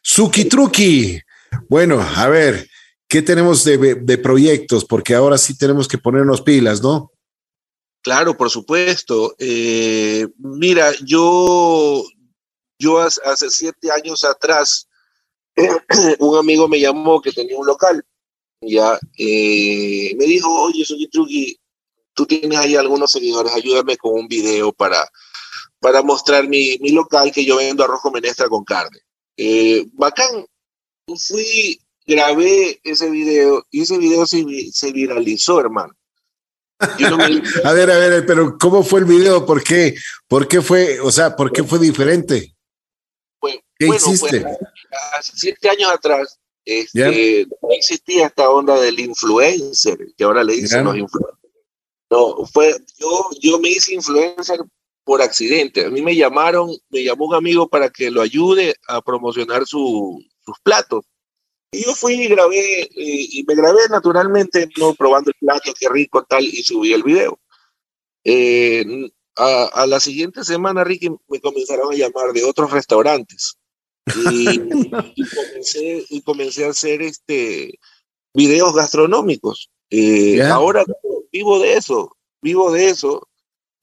[0.00, 1.20] Suki Truki.
[1.68, 2.66] Bueno, a ver,
[3.06, 4.86] ¿qué tenemos de, proyectos?
[4.86, 7.12] Porque ahora sí tenemos que ponernos pilas, ¿no?
[8.00, 9.34] Claro, por supuesto.
[9.38, 12.02] Eh, mira, yo,
[12.78, 14.88] yo hace siete años atrás,
[16.18, 18.04] un amigo me llamó que tenía un local.
[18.60, 21.60] Ya me dijo, oye, Suki Truki,
[22.14, 25.04] tú tienes ahí algunos seguidores, ayúdame con un video para,
[25.80, 28.98] para mostrar mi, mi local que yo vendo arroz con menestra con carne.
[29.36, 30.46] Eh, bacán,
[31.06, 35.94] fui, grabé ese video y ese video se, se viralizó, hermano.
[37.64, 39.46] a ver, a ver, pero ¿cómo fue el video?
[39.46, 39.94] ¿Por qué?
[40.26, 42.54] ¿Por qué fue, o sea, por qué fue diferente?
[43.90, 44.44] ¿Qué hiciste?
[45.18, 50.84] hace siete años atrás este, no existía esta onda del influencer, que ahora le dicen
[50.84, 51.38] los influencers.
[52.10, 54.60] No, fue, yo, yo me hice influencer
[55.04, 55.86] por accidente.
[55.86, 60.22] A mí me llamaron, me llamó un amigo para que lo ayude a promocionar su,
[60.44, 61.04] sus platos.
[61.72, 64.94] Y yo fui y grabé, y, me grabé naturalmente, ¿no?
[64.94, 67.40] probando el plato, qué rico, tal, y subí el video.
[68.24, 68.84] Eh,
[69.36, 73.56] a, la siguiente semana, Ricky, me comenzaron a llamar de otros restaurantes.
[74.06, 77.78] Y, comencé, y comencé, a hacer este,
[78.34, 79.70] videos gastronómicos.
[79.90, 80.84] Eh, ahora
[81.30, 83.28] vivo de eso, vivo de eso.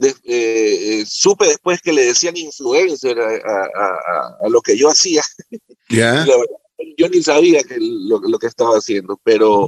[0.01, 5.23] Eh, eh, supe después que le decían influencer a, lo que yo hacía.
[6.97, 9.67] yo ni sabía que lo, lo, que estaba haciendo, pero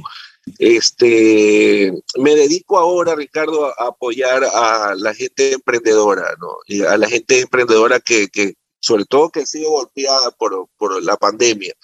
[0.58, 6.56] este, me dedico ahora, Ricardo, a, apoyar a la gente emprendedora, ¿no?
[6.66, 11.02] Y a la gente emprendedora que, que sobre todo que ha sido golpeada por, por
[11.02, 11.74] la pandemia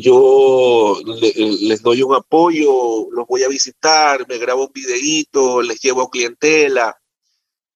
[0.00, 6.10] yo les doy un apoyo, los voy a visitar, me grabo un videíto, les llevo
[6.10, 6.96] clientela.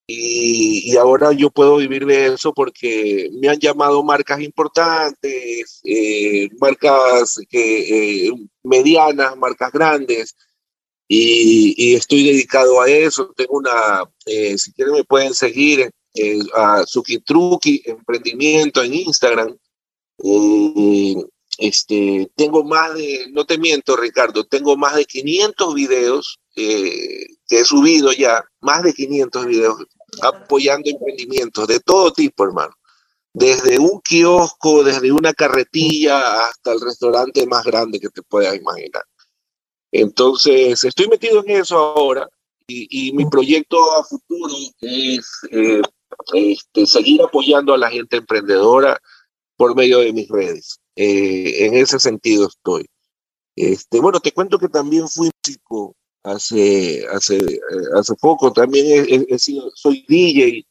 [0.06, 7.40] Y, ahora yo puedo vivir de eso porque me han llamado marcas importantes, eh, marcas
[7.48, 10.36] que, eh, medianas, marcas grandes,
[11.08, 13.32] y, estoy dedicado a eso.
[13.36, 15.90] Tengo una, eh, si quieren me pueden seguir
[16.55, 19.57] a Suki Truki Emprendimiento en Instagram.
[21.59, 27.61] Este, tengo más de, no te miento Ricardo, tengo más de 500 videos eh, que
[27.61, 29.77] he subido ya, más de 500 videos
[30.22, 32.75] apoyando emprendimientos de todo tipo, hermano.
[33.35, 39.05] Desde un kiosco, desde una carretilla hasta el restaurante más grande que te puedas imaginar.
[39.90, 42.29] Entonces, estoy metido en eso ahora
[42.66, 45.83] y, mi proyecto a futuro es eh,
[46.35, 49.01] este, seguir apoyando a la gente emprendedora
[49.57, 50.81] por medio de mis redes.
[50.96, 52.87] Eh, en ese sentido estoy.
[53.57, 57.59] Este, bueno, te cuento que también fui músico hace, hace, eh,
[57.94, 60.66] hace poco, también he, sido, soy DJ.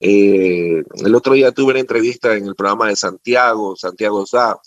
[0.00, 4.58] Eh, el otro día tuve una entrevista en el programa de Santiago, Santiago Sá.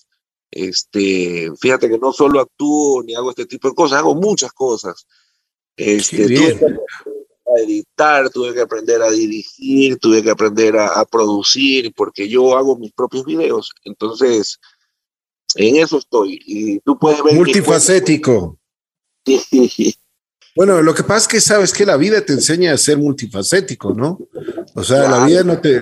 [0.50, 5.08] Este, fíjate que no solo actúo ni hago este tipo de cosas, hago muchas cosas.
[5.78, 6.60] Este,
[7.56, 12.58] a editar, tuve que aprender a dirigir, tuve que aprender a, a, producir, porque yo
[12.58, 13.72] hago mis propios videos.
[13.84, 14.60] Entonces,
[15.56, 16.40] en eso estoy.
[16.46, 17.36] Y tú puedes ver.
[17.36, 18.58] Multifacético.
[20.54, 23.94] Bueno, lo que pasa es que sabes que la vida te enseña a ser multifacético,
[23.94, 24.20] ¿no?
[24.76, 25.82] O sea, la vida no te.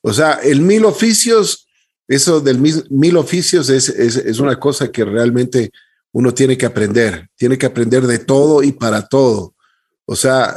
[0.00, 1.66] O sea, el mil oficios
[2.08, 5.72] eso del mil, oficios es, es, una cosa que realmente
[6.12, 9.54] uno tiene que aprender, tiene que aprender de todo y para todo.
[10.04, 10.56] O sea,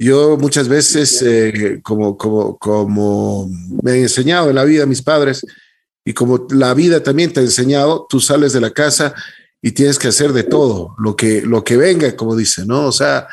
[0.00, 3.48] yo muchas veces, eh, como, como, como
[3.82, 5.44] me han enseñado en la vida mis padres,
[6.04, 9.14] y como la vida también te ha enseñado, tú sales de la casa
[9.62, 12.86] y tienes que hacer de todo, lo que, lo que venga, como dice, ¿no?
[12.86, 13.26] O sea,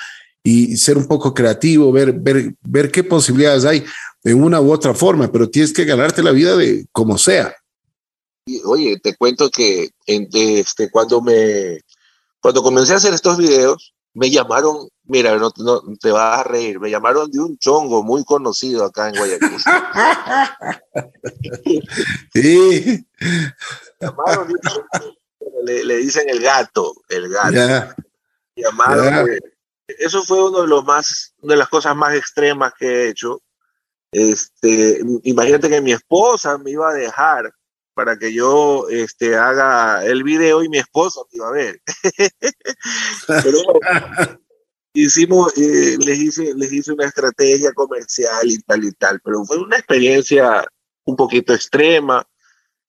[0.43, 3.83] y ser un poco creativo, ver, ver, ver qué posibilidades hay
[4.23, 7.53] en una u otra forma, pero tienes que ganarte la vida de como sea.
[8.65, 11.79] oye, te cuento que este, cuando me
[12.39, 16.79] cuando comencé a hacer estos videos, me llamaron, mira, no, no, te vas a reír,
[16.79, 19.49] me llamaron de un chongo muy conocido acá en Guayaquil.
[22.33, 23.07] sí.
[23.99, 24.53] Llamaron,
[25.63, 27.95] le, dicen el gato, el gato.
[28.55, 29.39] Llamaron, eh,
[29.99, 33.41] eso fue uno de los más, de las cosas más extremas que he hecho.
[34.11, 37.53] Este, imagínate que mi esposa me iba a dejar
[37.93, 41.81] para que yo este, haga el video y mi esposa me iba a ver.
[43.27, 43.59] Pero
[44.93, 49.57] hicimos, eh, les, hice, les hice una estrategia comercial y tal y tal, pero fue
[49.57, 50.65] una experiencia
[51.05, 52.27] un poquito extrema.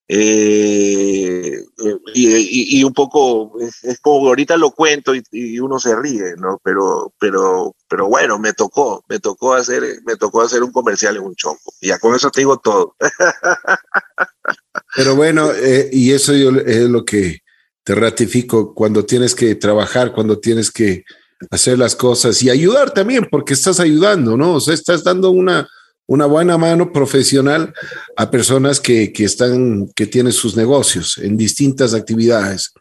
[0.09, 1.65] Eh,
[2.13, 6.61] y, un poco, es, como ahorita lo cuento y, uno se ríe, ¿no?
[6.63, 11.23] Pero, pero, pero bueno, me tocó, me tocó hacer, me tocó hacer un comercial en
[11.23, 11.73] un chonco.
[11.81, 12.97] Y ya con eso te digo todo.
[14.95, 17.41] Pero bueno, eh, y eso es lo que
[17.85, 21.05] te ratifico cuando tienes que trabajar, cuando tienes que
[21.51, 24.55] hacer las cosas y ayudar también, porque estás ayudando, ¿no?
[24.55, 25.69] O sea, estás dando una,
[26.07, 27.73] una buena mano profesional
[28.17, 32.73] a personas que, que, están, que tienen sus negocios en distintas actividades.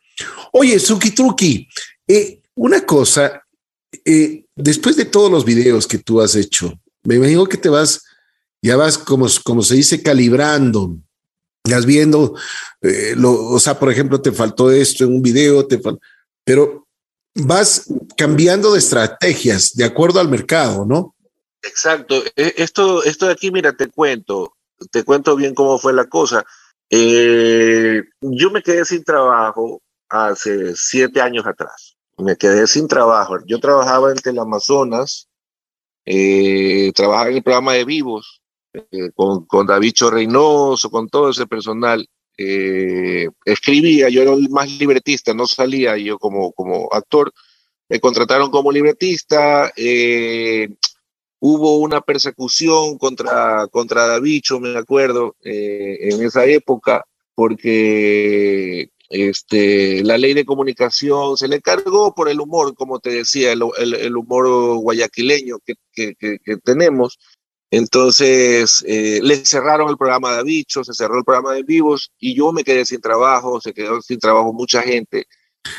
[0.52, 1.68] Oye, Suki Truki,
[2.08, 3.42] eh, una cosa,
[4.06, 8.04] eh, después de todos los videos que tú has hecho, me imagino que te vas,
[8.62, 10.98] ya vas como, como se dice, calibrando,
[11.70, 12.36] vas viendo,
[12.82, 15.80] eh, o sea, por ejemplo, te faltó esto en un video, te
[16.44, 16.88] pero
[17.36, 17.86] vas
[18.18, 21.16] cambiando de estrategias de acuerdo al mercado, ¿no?
[21.62, 22.24] Exacto.
[22.36, 24.56] E, esto, esto de aquí, mira, te cuento,
[24.92, 26.44] te cuento bien cómo fue la cosa.
[26.90, 31.96] Eh, yo me quedé sin trabajo hace siete años atrás.
[32.18, 33.38] Me quedé sin trabajo.
[33.46, 35.30] Yo trabajaba en Teleamazonas,
[36.06, 38.41] eh, trabajaba en el programa de Vivos,
[38.74, 42.08] eh, con, con David Reynoso, con todo ese personal.
[42.38, 47.32] Eh, escribía, yo era más libretista, no salía yo como, como actor.
[47.90, 49.72] Me contrataron como libretista.
[49.76, 50.70] Eh,
[51.40, 57.04] hubo una persecución contra, contra Davicho, me acuerdo, en esa época,
[57.36, 63.52] porque este, la ley de comunicación se le cargó por el humor, como te decía,
[63.52, 65.76] el, el, humor guayaquileño que,
[66.16, 67.20] que, tenemos.
[67.72, 72.36] Entonces, eh, le cerraron el programa de Davicho, se cerró el programa de vivos y
[72.36, 75.26] yo me quedé sin trabajo, se quedó sin trabajo mucha gente.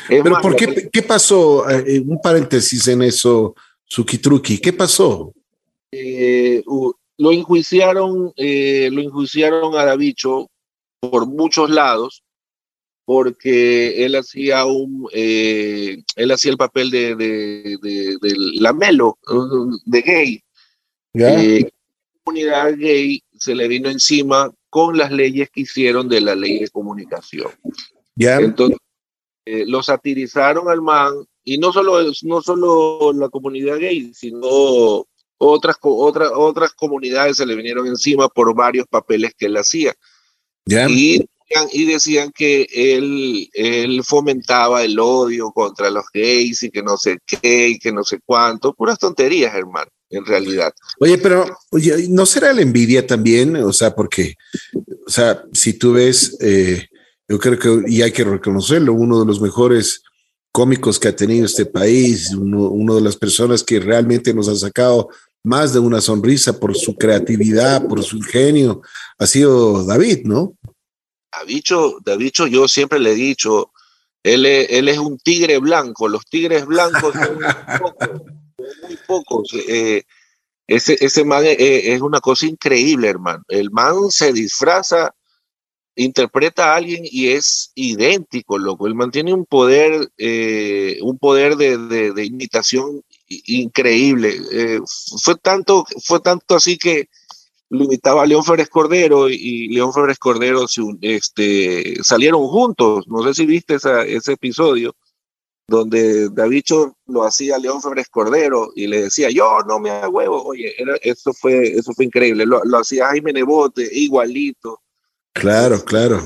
[0.07, 1.69] Pero ¿por qué, qué pasó?
[1.69, 3.53] Eh, un paréntesis en eso,
[3.85, 5.33] Sukitruki, ¿qué pasó?
[5.91, 6.63] Eh,
[7.17, 10.49] lo enjuiciaron, eh, lo enjuiciaron a Davicho
[10.99, 12.23] por muchos lados,
[13.05, 19.19] porque él hacía un, eh, él hacía el papel de, de, de, de Lamelo,
[19.85, 20.43] de gay.
[22.33, 26.69] Comunidad gay se le vino encima con las leyes que hicieron de la ley de
[26.69, 27.51] comunicación.
[28.15, 28.77] ya Entonces,
[29.45, 35.05] lo satirizaron al man, y no solo, no solo la comunidad gay, sino
[35.37, 39.93] otras, otras, otras comunidades se le vinieron encima por varios papeles que él hacía.
[40.65, 41.25] Y,
[41.73, 47.17] y, decían que él, él fomentaba el odio contra los gays y que no sé
[47.27, 48.73] qué y que no sé cuánto.
[48.73, 50.73] Puras tonterías, hermano, en realidad.
[50.99, 53.55] Oye, pero oye, ¿no será la envidia también?
[53.57, 54.35] O sea, porque,
[55.05, 56.87] o sea, si tú ves, eh,
[57.27, 60.03] yo creo que, y hay que reconocerlo, uno de los mejores
[60.51, 64.55] cómicos que ha tenido este país, uno, uno, de las personas que realmente nos ha
[64.55, 65.09] sacado
[65.43, 68.81] más de una sonrisa por su creatividad, por su ingenio,
[69.17, 70.53] ha sido David, ¿no?
[71.31, 73.71] Davicho, Davicho yo siempre le he dicho,
[74.21, 78.42] él es, él es un tigre blanco, los tigres blancos son
[78.83, 79.49] muy pocos.
[79.67, 80.03] Eh,
[80.67, 83.43] ese, ese man es, es una cosa increíble, hermano.
[83.49, 85.13] El man se disfraza
[85.95, 88.87] interpreta a alguien y es idéntico, loco.
[88.87, 94.35] Él mantiene un poder, eh, un poder de, de, imitación increíble.
[94.51, 94.79] Eh,
[95.23, 97.09] fue, tanto, fue tanto así que
[97.69, 100.65] lo imitaba a León Férez Cordero y León Férez Cordero
[101.01, 103.07] este, salieron juntos.
[103.07, 104.95] No sé si viste ese episodio
[105.77, 110.43] donde Davicho lo hacía León Febres Cordero y le decía, yo no me hago huevo.
[110.43, 112.45] Oye, eso, fue, eso fue increíble.
[112.45, 114.81] Lo, lo hacía Jaime Nebote, igualito
[115.33, 116.21] Claro, claro.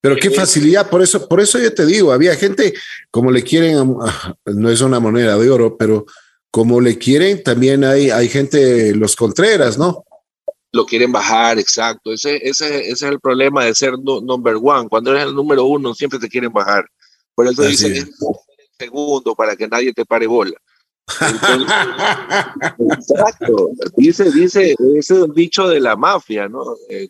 [0.00, 2.74] Pero qué facilidad, por eso, por eso yo te digo, había gente
[3.10, 6.06] como le quieren, ah, no es una moneda de oro, pero
[6.50, 10.04] como le quieren, también hay, hay gente, los Contreras, ¿no?
[10.72, 12.12] Lo quieren bajar, exacto.
[12.12, 14.88] Ese, ese, ese es el problema de ser number one.
[14.88, 16.88] Cuando eres el número uno, siempre te quieren bajar.
[17.34, 18.10] Por eso dicen es
[18.78, 20.58] segundo para que nadie te pare bola.
[22.90, 23.70] exacto.
[23.96, 26.76] Dice, dice, ese dicho de la mafia, ¿no?
[26.88, 27.08] Eh,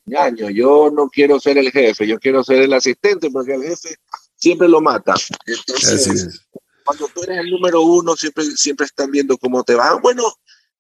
[0.55, 3.97] yo no quiero ser el jefe, yo quiero ser el asistente porque el jefe
[4.37, 5.14] siempre lo mata.
[5.47, 6.47] Entonces,
[6.85, 9.99] cuando tú eres el número uno, siempre, siempre están viendo cómo te va.
[10.01, 10.23] Bueno,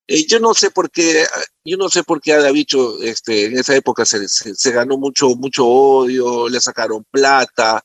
[0.06, 1.26] eh, yo no sé por qué,
[1.64, 2.66] yo no sé por qué a David
[3.02, 7.84] este, en esa época se, se, ganó mucho, mucho odio, le sacaron plata.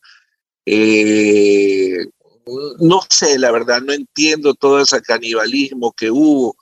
[0.66, 1.98] Eh,
[2.80, 6.56] no sé, la verdad, no entiendo todo ese canibalismo que hubo.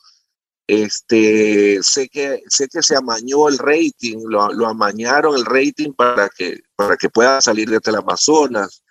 [0.68, 6.30] Este, sé que, sé que se amañó el rating, lo, lo amañaron el rating para
[6.30, 8.82] que, para que pueda salir desde el Amazonas.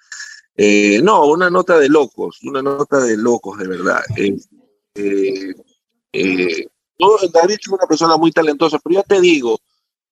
[0.62, 4.02] Eh, no, una nota de locos, una nota de locos, de verdad.
[4.14, 4.36] Eh,
[6.12, 6.68] eh,
[7.32, 9.58] David es una persona muy talentosa, pero ya te digo,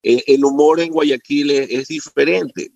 [0.03, 2.72] el humor en Guayaquil es, diferente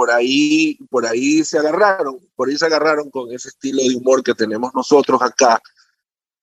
[0.00, 4.22] por ahí, por ahí se agarraron, por ahí se agarraron con ese estilo de humor
[4.22, 5.60] que tenemos nosotros acá,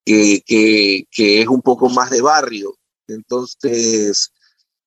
[0.05, 2.77] que, que, es un poco más de barrio.
[3.07, 4.31] Entonces,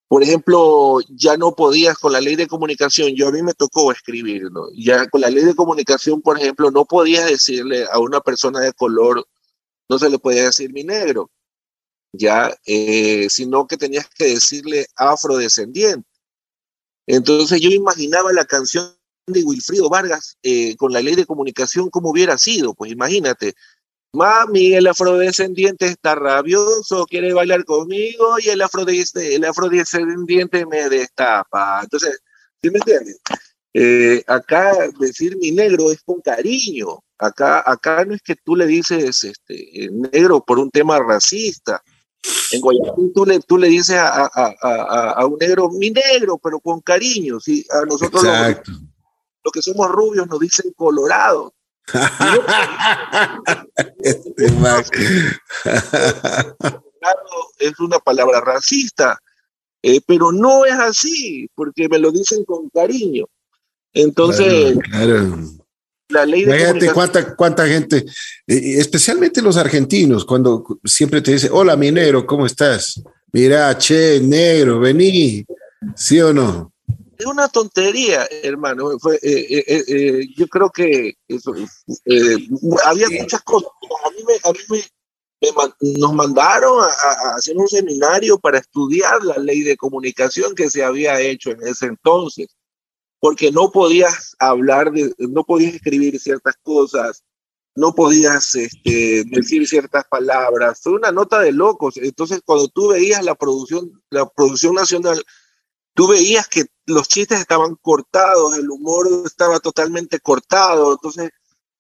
[0.07, 3.91] por ejemplo, ya no podías con la ley de comunicación, yo a mí me tocó
[3.91, 4.68] escribir, ¿no?
[4.77, 8.73] Ya con la ley de comunicación, por ejemplo, no podías decirle a una persona de
[8.73, 9.27] color,
[9.89, 11.29] no se le podía decir mi negro,
[12.12, 16.09] ya, eh, sino que tenías que decirle afrodescendiente.
[17.14, 18.94] Entonces yo imaginaba la canción
[19.26, 23.54] de Wilfrido Vargas eh, con la ley de comunicación como hubiera sido, pues imagínate,
[24.12, 31.80] Mami, el afrodescendiente está rabioso, quiere bailar conmigo y el, el afrodescendiente me destapa.
[31.82, 32.20] Entonces,
[32.61, 33.20] ¿sí me entiendes?
[33.72, 37.04] Eh, acá decir mi negro es con cariño.
[37.18, 41.82] Acá, acá no es que tú le dices este, negro por un tema racista.
[42.53, 46.61] En Guayaquil tú le, tú le dices a, a, a, un negro mi negro, pero
[46.61, 47.41] con cariño.
[47.41, 47.66] ¿sí?
[47.71, 51.55] A nosotros los, los, que somos rubios nos dicen colorado.
[53.99, 54.35] este
[57.59, 59.18] es una palabra racista,
[59.83, 63.27] eh, pero no es así, porque me lo dicen con cariño.
[63.93, 64.77] Entonces,
[66.11, 68.04] la ley de cuánta, cuánta gente,
[68.46, 73.02] especialmente los argentinos, cuando siempre te dice, hola minero, ¿cómo estás?
[73.32, 75.44] Mira, che, negro, vení,
[75.94, 76.72] ¿sí o no?
[77.20, 78.98] es una tontería, hermano.
[78.98, 81.52] Fue, eh, eh, eh, yo creo que eso,
[82.84, 83.70] había muchas cosas.
[84.04, 89.36] A mí, me, a mí me, nos mandaron a, hacer un seminario para estudiar la
[89.36, 92.48] ley de comunicación que se había hecho en ese entonces,
[93.21, 97.23] porque no podías hablar, de, no podías escribir ciertas cosas,
[97.77, 100.81] no podías este, decir ciertas palabras.
[100.83, 101.97] Fue una nota de locos.
[101.99, 105.23] Entonces, cuando tú veías la producción, la producción nacional,
[105.95, 111.31] tú veías que los chistes estaban cortados, el humor estaba totalmente cortado, entonces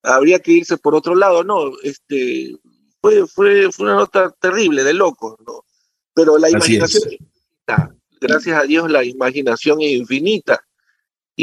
[0.02, 1.42] habría que irse por otro lado.
[1.42, 2.54] No, este,
[3.00, 5.64] fue, fue, fue una nota terrible, de locos, ¿no?
[6.14, 7.12] Pero la imaginación es.
[7.12, 10.62] infinita, gracias a Dios la imaginación es infinita.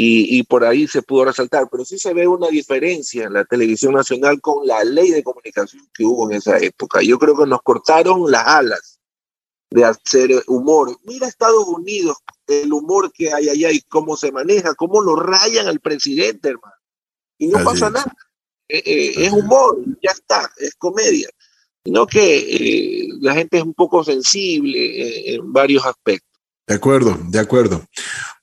[0.00, 3.44] Y, y, por ahí se pudo resaltar, pero sí se ve una diferencia en la
[3.44, 7.02] televisión nacional con la ley de comunicación que hubo en esa época.
[7.02, 9.00] Yo creo que nos cortaron las alas
[9.70, 10.96] de hacer humor.
[11.04, 15.66] Mira Estados Unidos, el humor que hay allá y cómo se maneja, cómo lo rayan
[15.66, 16.76] al presidente, hermano.
[17.36, 18.14] Y no pasa nada.
[18.68, 21.28] Eh, eh, es humor, ya está, es comedia.
[21.84, 26.40] Sino que eh, la gente es un poco sensible en varios aspectos.
[26.66, 27.84] De acuerdo, de acuerdo.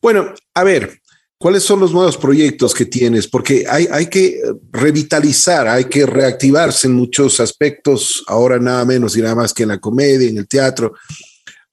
[0.02, 1.00] Bueno, a ver,
[1.38, 3.28] ¿cuáles son los nuevos proyectos que tienes?
[3.28, 9.22] Porque hay, hay que revitalizar, hay que reactivarse en muchos aspectos, ahora nada menos y
[9.22, 10.94] nada más que en la comedia, en el teatro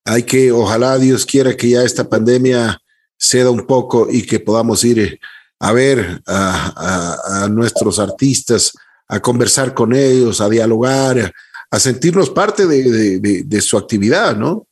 [0.04, 2.80] hay que, ojalá Dios quiera que ya esta pandemia
[3.18, 5.20] ceda un poco y que podamos ir
[5.60, 8.72] a ver a, nuestros artistas,
[9.06, 11.32] a conversar con ellos, a dialogar,
[11.70, 14.66] a sentirnos parte de, su actividad, ¿no?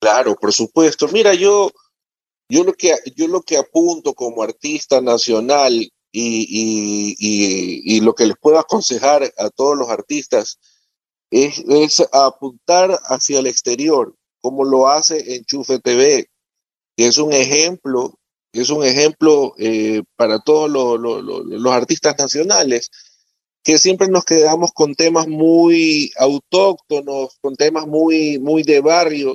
[0.00, 1.08] Claro, por supuesto.
[1.08, 1.72] Mira, yo,
[2.48, 5.72] yo, lo, que, yo lo que apunto como artista nacional
[6.12, 10.58] y, y, lo que les puedo aconsejar a todos los artistas
[11.30, 11.62] es,
[12.12, 16.28] apuntar hacia el exterior como lo hace Enchufe TV,
[16.96, 18.18] que es un ejemplo,
[18.52, 22.90] es un ejemplo eh, para todos los artistas nacionales,
[23.64, 29.34] que siempre nos quedamos con temas muy autóctonos, con temas muy, muy de barrio,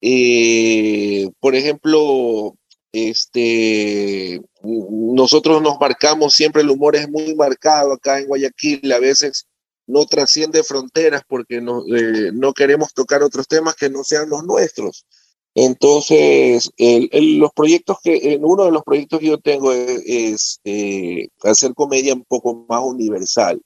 [0.00, 2.56] eh, por ejemplo,
[2.92, 9.46] este, nosotros nos marcamos, siempre el humor es muy marcado acá en Guayaquil, a veces
[9.86, 14.44] no trasciende fronteras porque no, eh, no queremos tocar otros temas que no sean los
[14.44, 15.06] nuestros.
[15.54, 22.14] Entonces, los proyectos que, uno de los proyectos que yo tengo es, eh, hacer comedia
[22.14, 23.60] un poco más universal,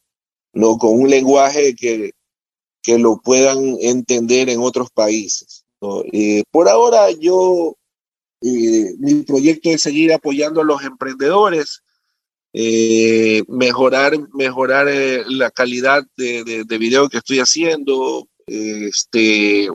[0.54, 0.78] ¿no?
[0.78, 2.12] Con un lenguaje que,
[2.82, 5.61] que lo puedan entender en otros países.
[6.12, 7.76] Eh, por ahora yo,
[8.40, 11.82] eh, mi proyecto es seguir apoyando a los emprendedores,
[12.52, 14.86] eh, mejorar, mejorar
[15.26, 18.28] la calidad de, de, video que estoy haciendo.
[18.46, 19.68] Este,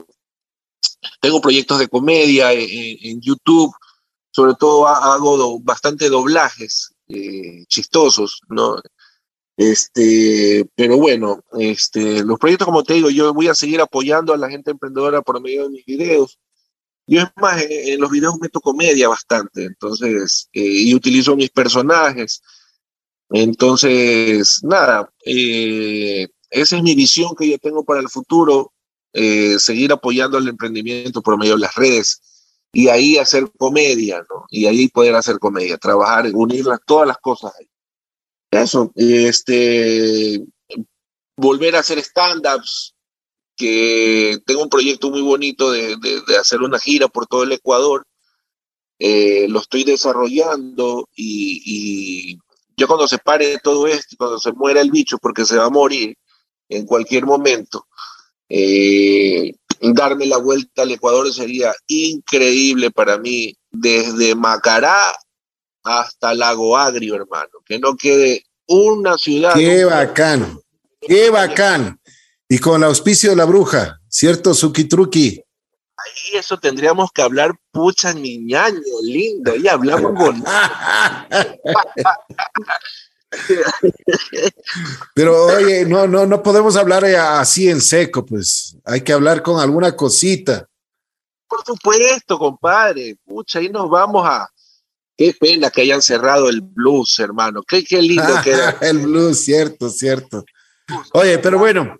[1.20, 3.74] tengo proyectos de comedia en, YouTube,
[4.30, 6.94] sobre todo hago bastante doblajes
[7.68, 8.76] chistosos, ¿no?
[9.58, 14.36] Este, pero bueno, este, los proyectos, como te digo, yo voy a seguir apoyando a
[14.36, 16.38] la gente emprendedora por medio de mis videos.
[17.08, 22.40] Yo es más, en, los videos meto comedia bastante, entonces, eh, y utilizo mis personajes.
[23.30, 28.72] Entonces, nada, eh, esa es mi visión que yo tengo para el futuro,
[29.12, 32.20] eh, seguir apoyando el emprendimiento por medio de las redes
[32.72, 34.44] y ahí hacer comedia, ¿no?
[34.50, 37.68] Y ahí poder hacer comedia, trabajar, unir todas las cosas ahí
[38.50, 40.44] eso, este,
[41.36, 42.94] volver a hacer stand-ups,
[43.56, 48.06] que tengo un proyecto muy bonito de, de, hacer una gira por todo el Ecuador.
[49.00, 52.38] Eh, lo estoy desarrollando y, y,
[52.76, 55.70] yo cuando se pare todo esto, cuando se muera el bicho, porque se va a
[55.70, 56.16] morir
[56.68, 57.86] en cualquier momento,
[58.48, 65.12] eh, darme la vuelta al Ecuador sería increíble para mí, desde Macará
[65.84, 67.50] hasta Lago Agrio, hermano.
[67.64, 69.54] Que no quede una ciudad.
[69.54, 70.60] Qué bacán,
[71.00, 72.00] qué bacán.
[72.48, 75.42] Y con el auspicio de la bruja, ¿cierto, Sukitruki?
[75.96, 80.42] Ahí eso tendríamos que hablar, pucha, niñaño, lindo, y hablamos con.
[85.14, 89.60] Pero oye, no, no, no podemos hablar así en seco, pues hay que hablar con
[89.60, 90.66] alguna cosita.
[91.46, 93.16] Por supuesto, compadre.
[93.24, 94.48] Pucha, ahí nos vamos a,
[95.18, 97.64] Qué pena que hayan cerrado el blues, hermano.
[97.66, 98.78] Qué, qué lindo que era.
[98.82, 100.44] el blues, cierto, cierto.
[101.12, 101.96] Oye, pero bueno,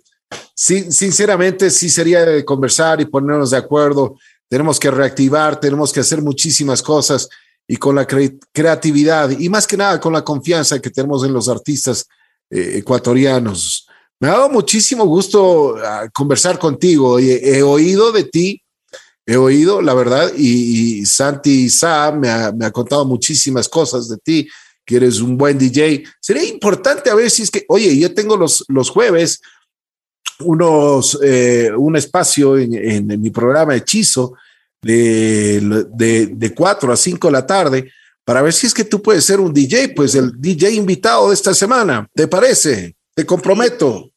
[0.55, 4.17] sí, sinceramente sí sería de conversar y ponernos de acuerdo.
[4.47, 7.27] Tenemos que reactivar, tenemos que hacer muchísimas cosas
[7.67, 11.49] y con la creatividad y más que nada con la confianza que tenemos en los
[11.49, 12.07] artistas
[12.49, 13.85] eh, ecuatorianos.
[14.21, 17.19] Me ha dado muchísimo gusto ah, conversar contigo.
[17.19, 18.63] he oído de ti
[19.29, 24.47] he oído, la verdad, y, Santi Sa me ha, contado muchísimas cosas de ti,
[24.83, 26.03] que eres un buen DJ.
[26.19, 29.39] Sería importante a ver si es que, oye, yo tengo los, los jueves
[30.39, 34.33] unos, eh, un espacio en, en, mi programa Hechizo
[34.81, 37.91] de, de, de 4 a 5 de la tarde
[38.23, 41.35] para ver si es que tú puedes ser un DJ, pues el DJ invitado de
[41.35, 42.07] esta semana.
[42.13, 42.95] ¿Te parece?
[43.13, 44.11] Te comprometo.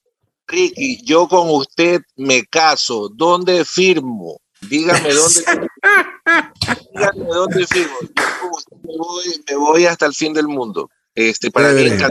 [0.46, 3.08] Ricky, yo con usted me caso.
[3.08, 4.41] ¿Dónde firmo?
[4.72, 5.44] Dígame dónde.
[6.94, 7.94] dígame dónde firmo.
[8.82, 10.88] Me voy, me voy hasta el fin del mundo.
[11.14, 12.10] Este, para mí es un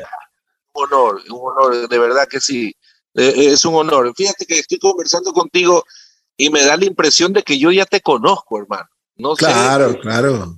[0.74, 2.72] honor, un honor, de verdad que sí.
[3.16, 4.14] Eh, es un honor.
[4.16, 5.84] Fíjate que estoy conversando contigo
[6.38, 8.88] y me da la impresión de que yo ya te conozco, hermano.
[9.16, 10.55] No claro, claro.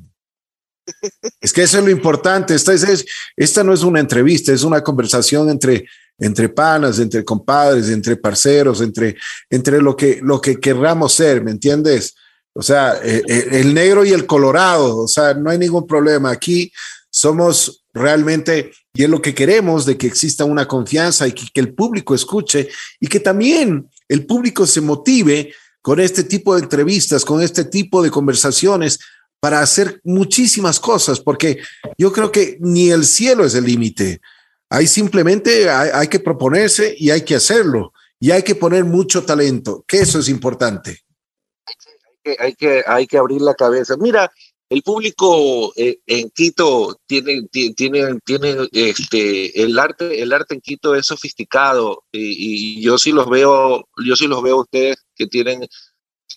[1.39, 2.53] Es que eso es lo importante.
[2.53, 3.05] Esta, es,
[3.37, 5.85] esta no es una entrevista, es una conversación entre,
[6.19, 9.15] entre panas, entre compadres, entre parceros, entre,
[9.49, 12.15] entre lo, que, lo que querramos ser, ¿me entiendes?
[12.53, 16.29] O sea, eh, eh, el negro y el colorado, o sea, no hay ningún problema.
[16.29, 16.71] Aquí
[17.09, 21.61] somos realmente, y es lo que queremos, de que exista una confianza y que, que
[21.61, 27.25] el público escuche y que también el público se motive con este tipo de entrevistas,
[27.25, 28.99] con este tipo de conversaciones,
[29.43, 31.59] para hacer muchísimas cosas, porque
[31.97, 34.21] yo creo que ni el cielo es el límite.
[34.73, 37.93] Hay simplemente hay, que proponerse y hay que hacerlo.
[38.19, 41.01] Y hay que poner mucho talento, que eso es importante.
[42.39, 43.95] Hay que, hay que, abrir la cabeza.
[43.97, 44.31] Mira,
[44.69, 50.95] el público eh, en Quito tiene, tiene, tiene este, el arte, el arte en Quito
[50.95, 55.67] es sofisticado y, yo sí los veo, yo sí los veo a ustedes que tienen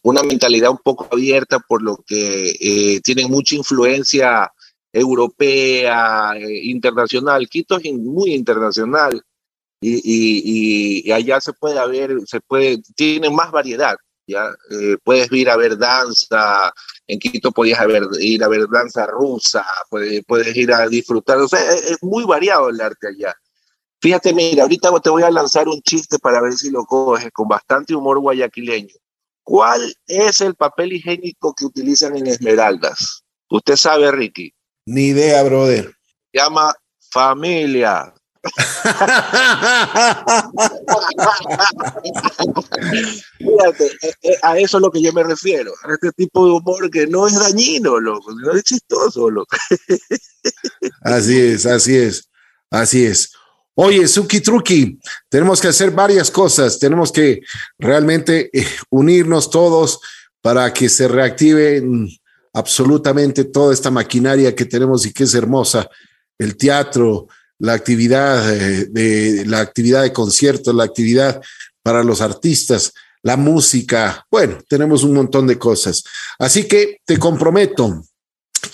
[0.02, 4.52] una mentalidad un poco abierta por lo que eh, tienen mucha influencia
[4.96, 7.48] europea, eh, internacional.
[7.48, 9.22] Quito es muy internacional
[9.80, 13.96] y, allá se puede ver, se puede, tiene más variedad.
[14.26, 14.48] ¿ya?
[14.70, 16.72] Eh, puedes ir a ver danza,
[17.06, 17.80] en Quito podías
[18.20, 22.24] ir a ver danza rusa, puedes, puedes ir a disfrutar, o sea, es, es muy
[22.24, 23.34] variado el arte allá.
[24.00, 27.48] Fíjate, mira, ahorita te voy a lanzar un chiste para ver si lo coges con
[27.48, 28.94] bastante humor guayaquileño.
[29.42, 33.22] ¿Cuál es el papel higiénico que utilizan en Esmeraldas?
[33.48, 34.52] Usted sabe, Ricky.
[34.86, 35.92] Ni idea, brother.
[36.32, 36.72] llama
[37.10, 38.14] familia.
[43.38, 46.52] Fíjate, eh, eh, a eso es lo que yo me refiero, a este tipo de
[46.52, 49.56] humor que no es dañino, loco, no es chistoso, loco.
[51.02, 52.28] Así es, así es,
[52.70, 53.32] así es.
[53.74, 57.40] Oye, Suki Truki, tenemos que hacer varias cosas, tenemos que
[57.78, 60.00] realmente eh, unirnos todos
[60.40, 61.82] para que se reactive
[62.56, 65.90] absolutamente toda esta maquinaria que tenemos y que es hermosa,
[66.38, 67.28] el teatro,
[67.58, 71.42] la actividad de, la actividad de conciertos, la actividad
[71.82, 74.26] para los artistas, la música.
[74.30, 76.02] Bueno, tenemos un montón de cosas.
[76.38, 78.02] Así que te comprometo.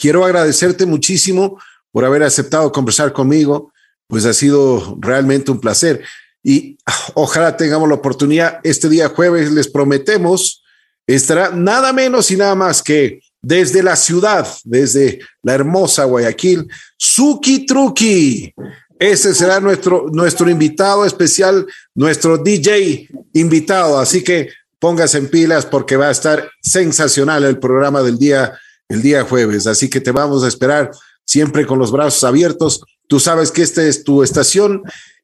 [0.00, 1.60] Quiero agradecerte muchísimo
[1.90, 3.72] por haber aceptado conversar conmigo.
[4.06, 6.04] Pues ha sido realmente un placer.
[6.40, 6.78] Y
[7.14, 8.60] ojalá tengamos la oportunidad.
[8.62, 10.62] Este día jueves les prometemos,
[11.04, 17.66] estará nada menos y nada más que desde la ciudad, desde la hermosa Guayaquil, Suki
[17.66, 18.54] Truki.
[18.98, 23.98] Ese será nuestro, nuestro invitado especial, nuestro DJ invitado.
[23.98, 28.56] Así que póngase en pilas porque va a estar sensacional el programa del día,
[28.88, 29.66] el día jueves.
[29.66, 30.92] Así que te vamos a esperar
[31.24, 32.84] siempre con los brazos abiertos.
[33.08, 34.82] Tú sabes que esta es tu estación.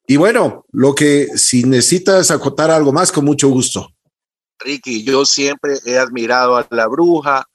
[0.09, 3.93] Y bueno, lo que si necesitas acotar algo más, con mucho gusto.
[4.59, 7.47] Ricky, yo siempre he admirado a la bruja,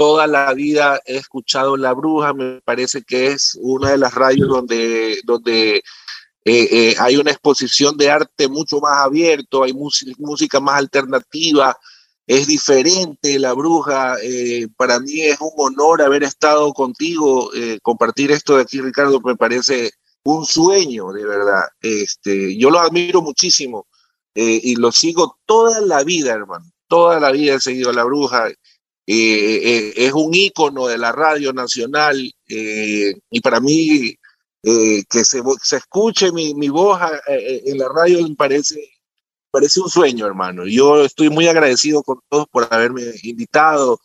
[0.00, 4.48] toda la vida he escuchado La Bruja, me parece que es una de las radios
[4.48, 5.82] donde, donde eh,
[6.46, 11.76] eh, hay una exposición de arte mucho más abierto, hay música, más alternativa,
[12.26, 14.16] es diferente La Bruja.
[14.22, 17.50] Eh, para mí es un honor haber estado contigo,
[17.82, 19.90] compartir esto de aquí, Ricardo, me parece
[20.24, 21.64] un sueño, de verdad.
[21.78, 23.86] Este, yo lo admiro muchísimo
[24.34, 26.64] y lo sigo toda la vida, hermano.
[26.88, 28.48] Toda la vida he seguido a La Bruja
[29.12, 34.14] eh, eh, es un ícono de la radio nacional eh, y para mí
[34.62, 38.78] que se, se, escuche mi, mi voz en la radio me parece,
[39.50, 40.64] parece un sueño, hermano.
[40.64, 43.98] Yo estoy muy agradecido con todos por haberme invitado,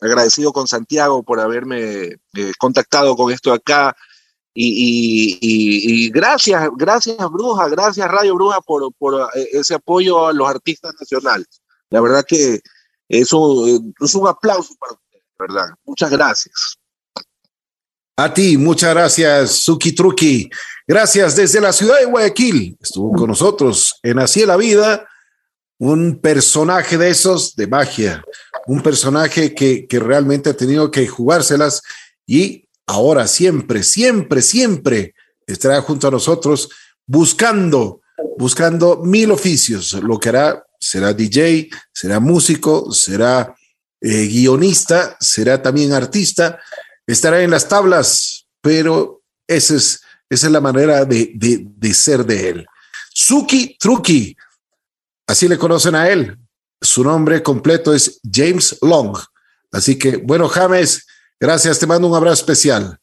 [0.00, 2.18] agradecido con Santiago por haberme
[2.58, 3.96] contactado con esto acá.
[4.54, 11.62] Y, gracias, gracias Bruja, gracias Radio Bruja por, por ese apoyo a los artistas nacionales.
[11.88, 12.60] La verdad que
[13.12, 13.66] eso
[14.00, 15.66] es un aplauso para usted, ¿verdad?
[15.84, 16.78] Muchas gracias.
[18.16, 20.48] A ti, muchas gracias, Suki Truki.
[20.86, 22.78] Gracias desde la ciudad de Guayaquil.
[22.80, 25.06] Estuvo con nosotros en Así la Vida,
[25.78, 28.24] un personaje de esos de magia,
[28.66, 31.82] un personaje que, que realmente ha tenido que jugárselas
[32.26, 35.14] y ahora siempre, siempre, siempre
[35.46, 36.70] estará junto a nosotros
[37.06, 38.00] buscando,
[38.38, 43.54] buscando mil oficios, lo que hará será DJ, será músico, será
[44.00, 46.60] eh, guionista, será también artista,
[47.06, 52.66] estará en las tablas, pero es, esa es la manera de, de, ser de él.
[53.14, 54.36] Suki Truki,
[55.26, 56.36] así le conocen a él.
[56.80, 59.16] Su nombre completo es James Long.
[59.70, 61.06] Así que, bueno, James,
[61.38, 62.98] gracias, te mando un abrazo especial.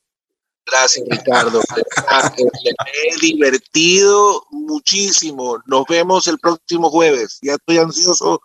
[0.69, 1.61] Gracias, Ricardo.
[1.71, 5.61] Me he divertido muchísimo.
[5.65, 7.39] Nos vemos el próximo jueves.
[7.41, 8.41] Ya estoy ansioso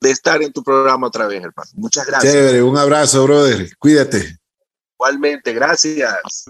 [0.00, 1.70] de estar en tu programa otra vez, hermano.
[1.74, 2.32] Muchas gracias.
[2.32, 3.70] Chévere, un abrazo, brother.
[3.78, 4.38] Cuídate.
[4.94, 6.46] Igualmente, gracias.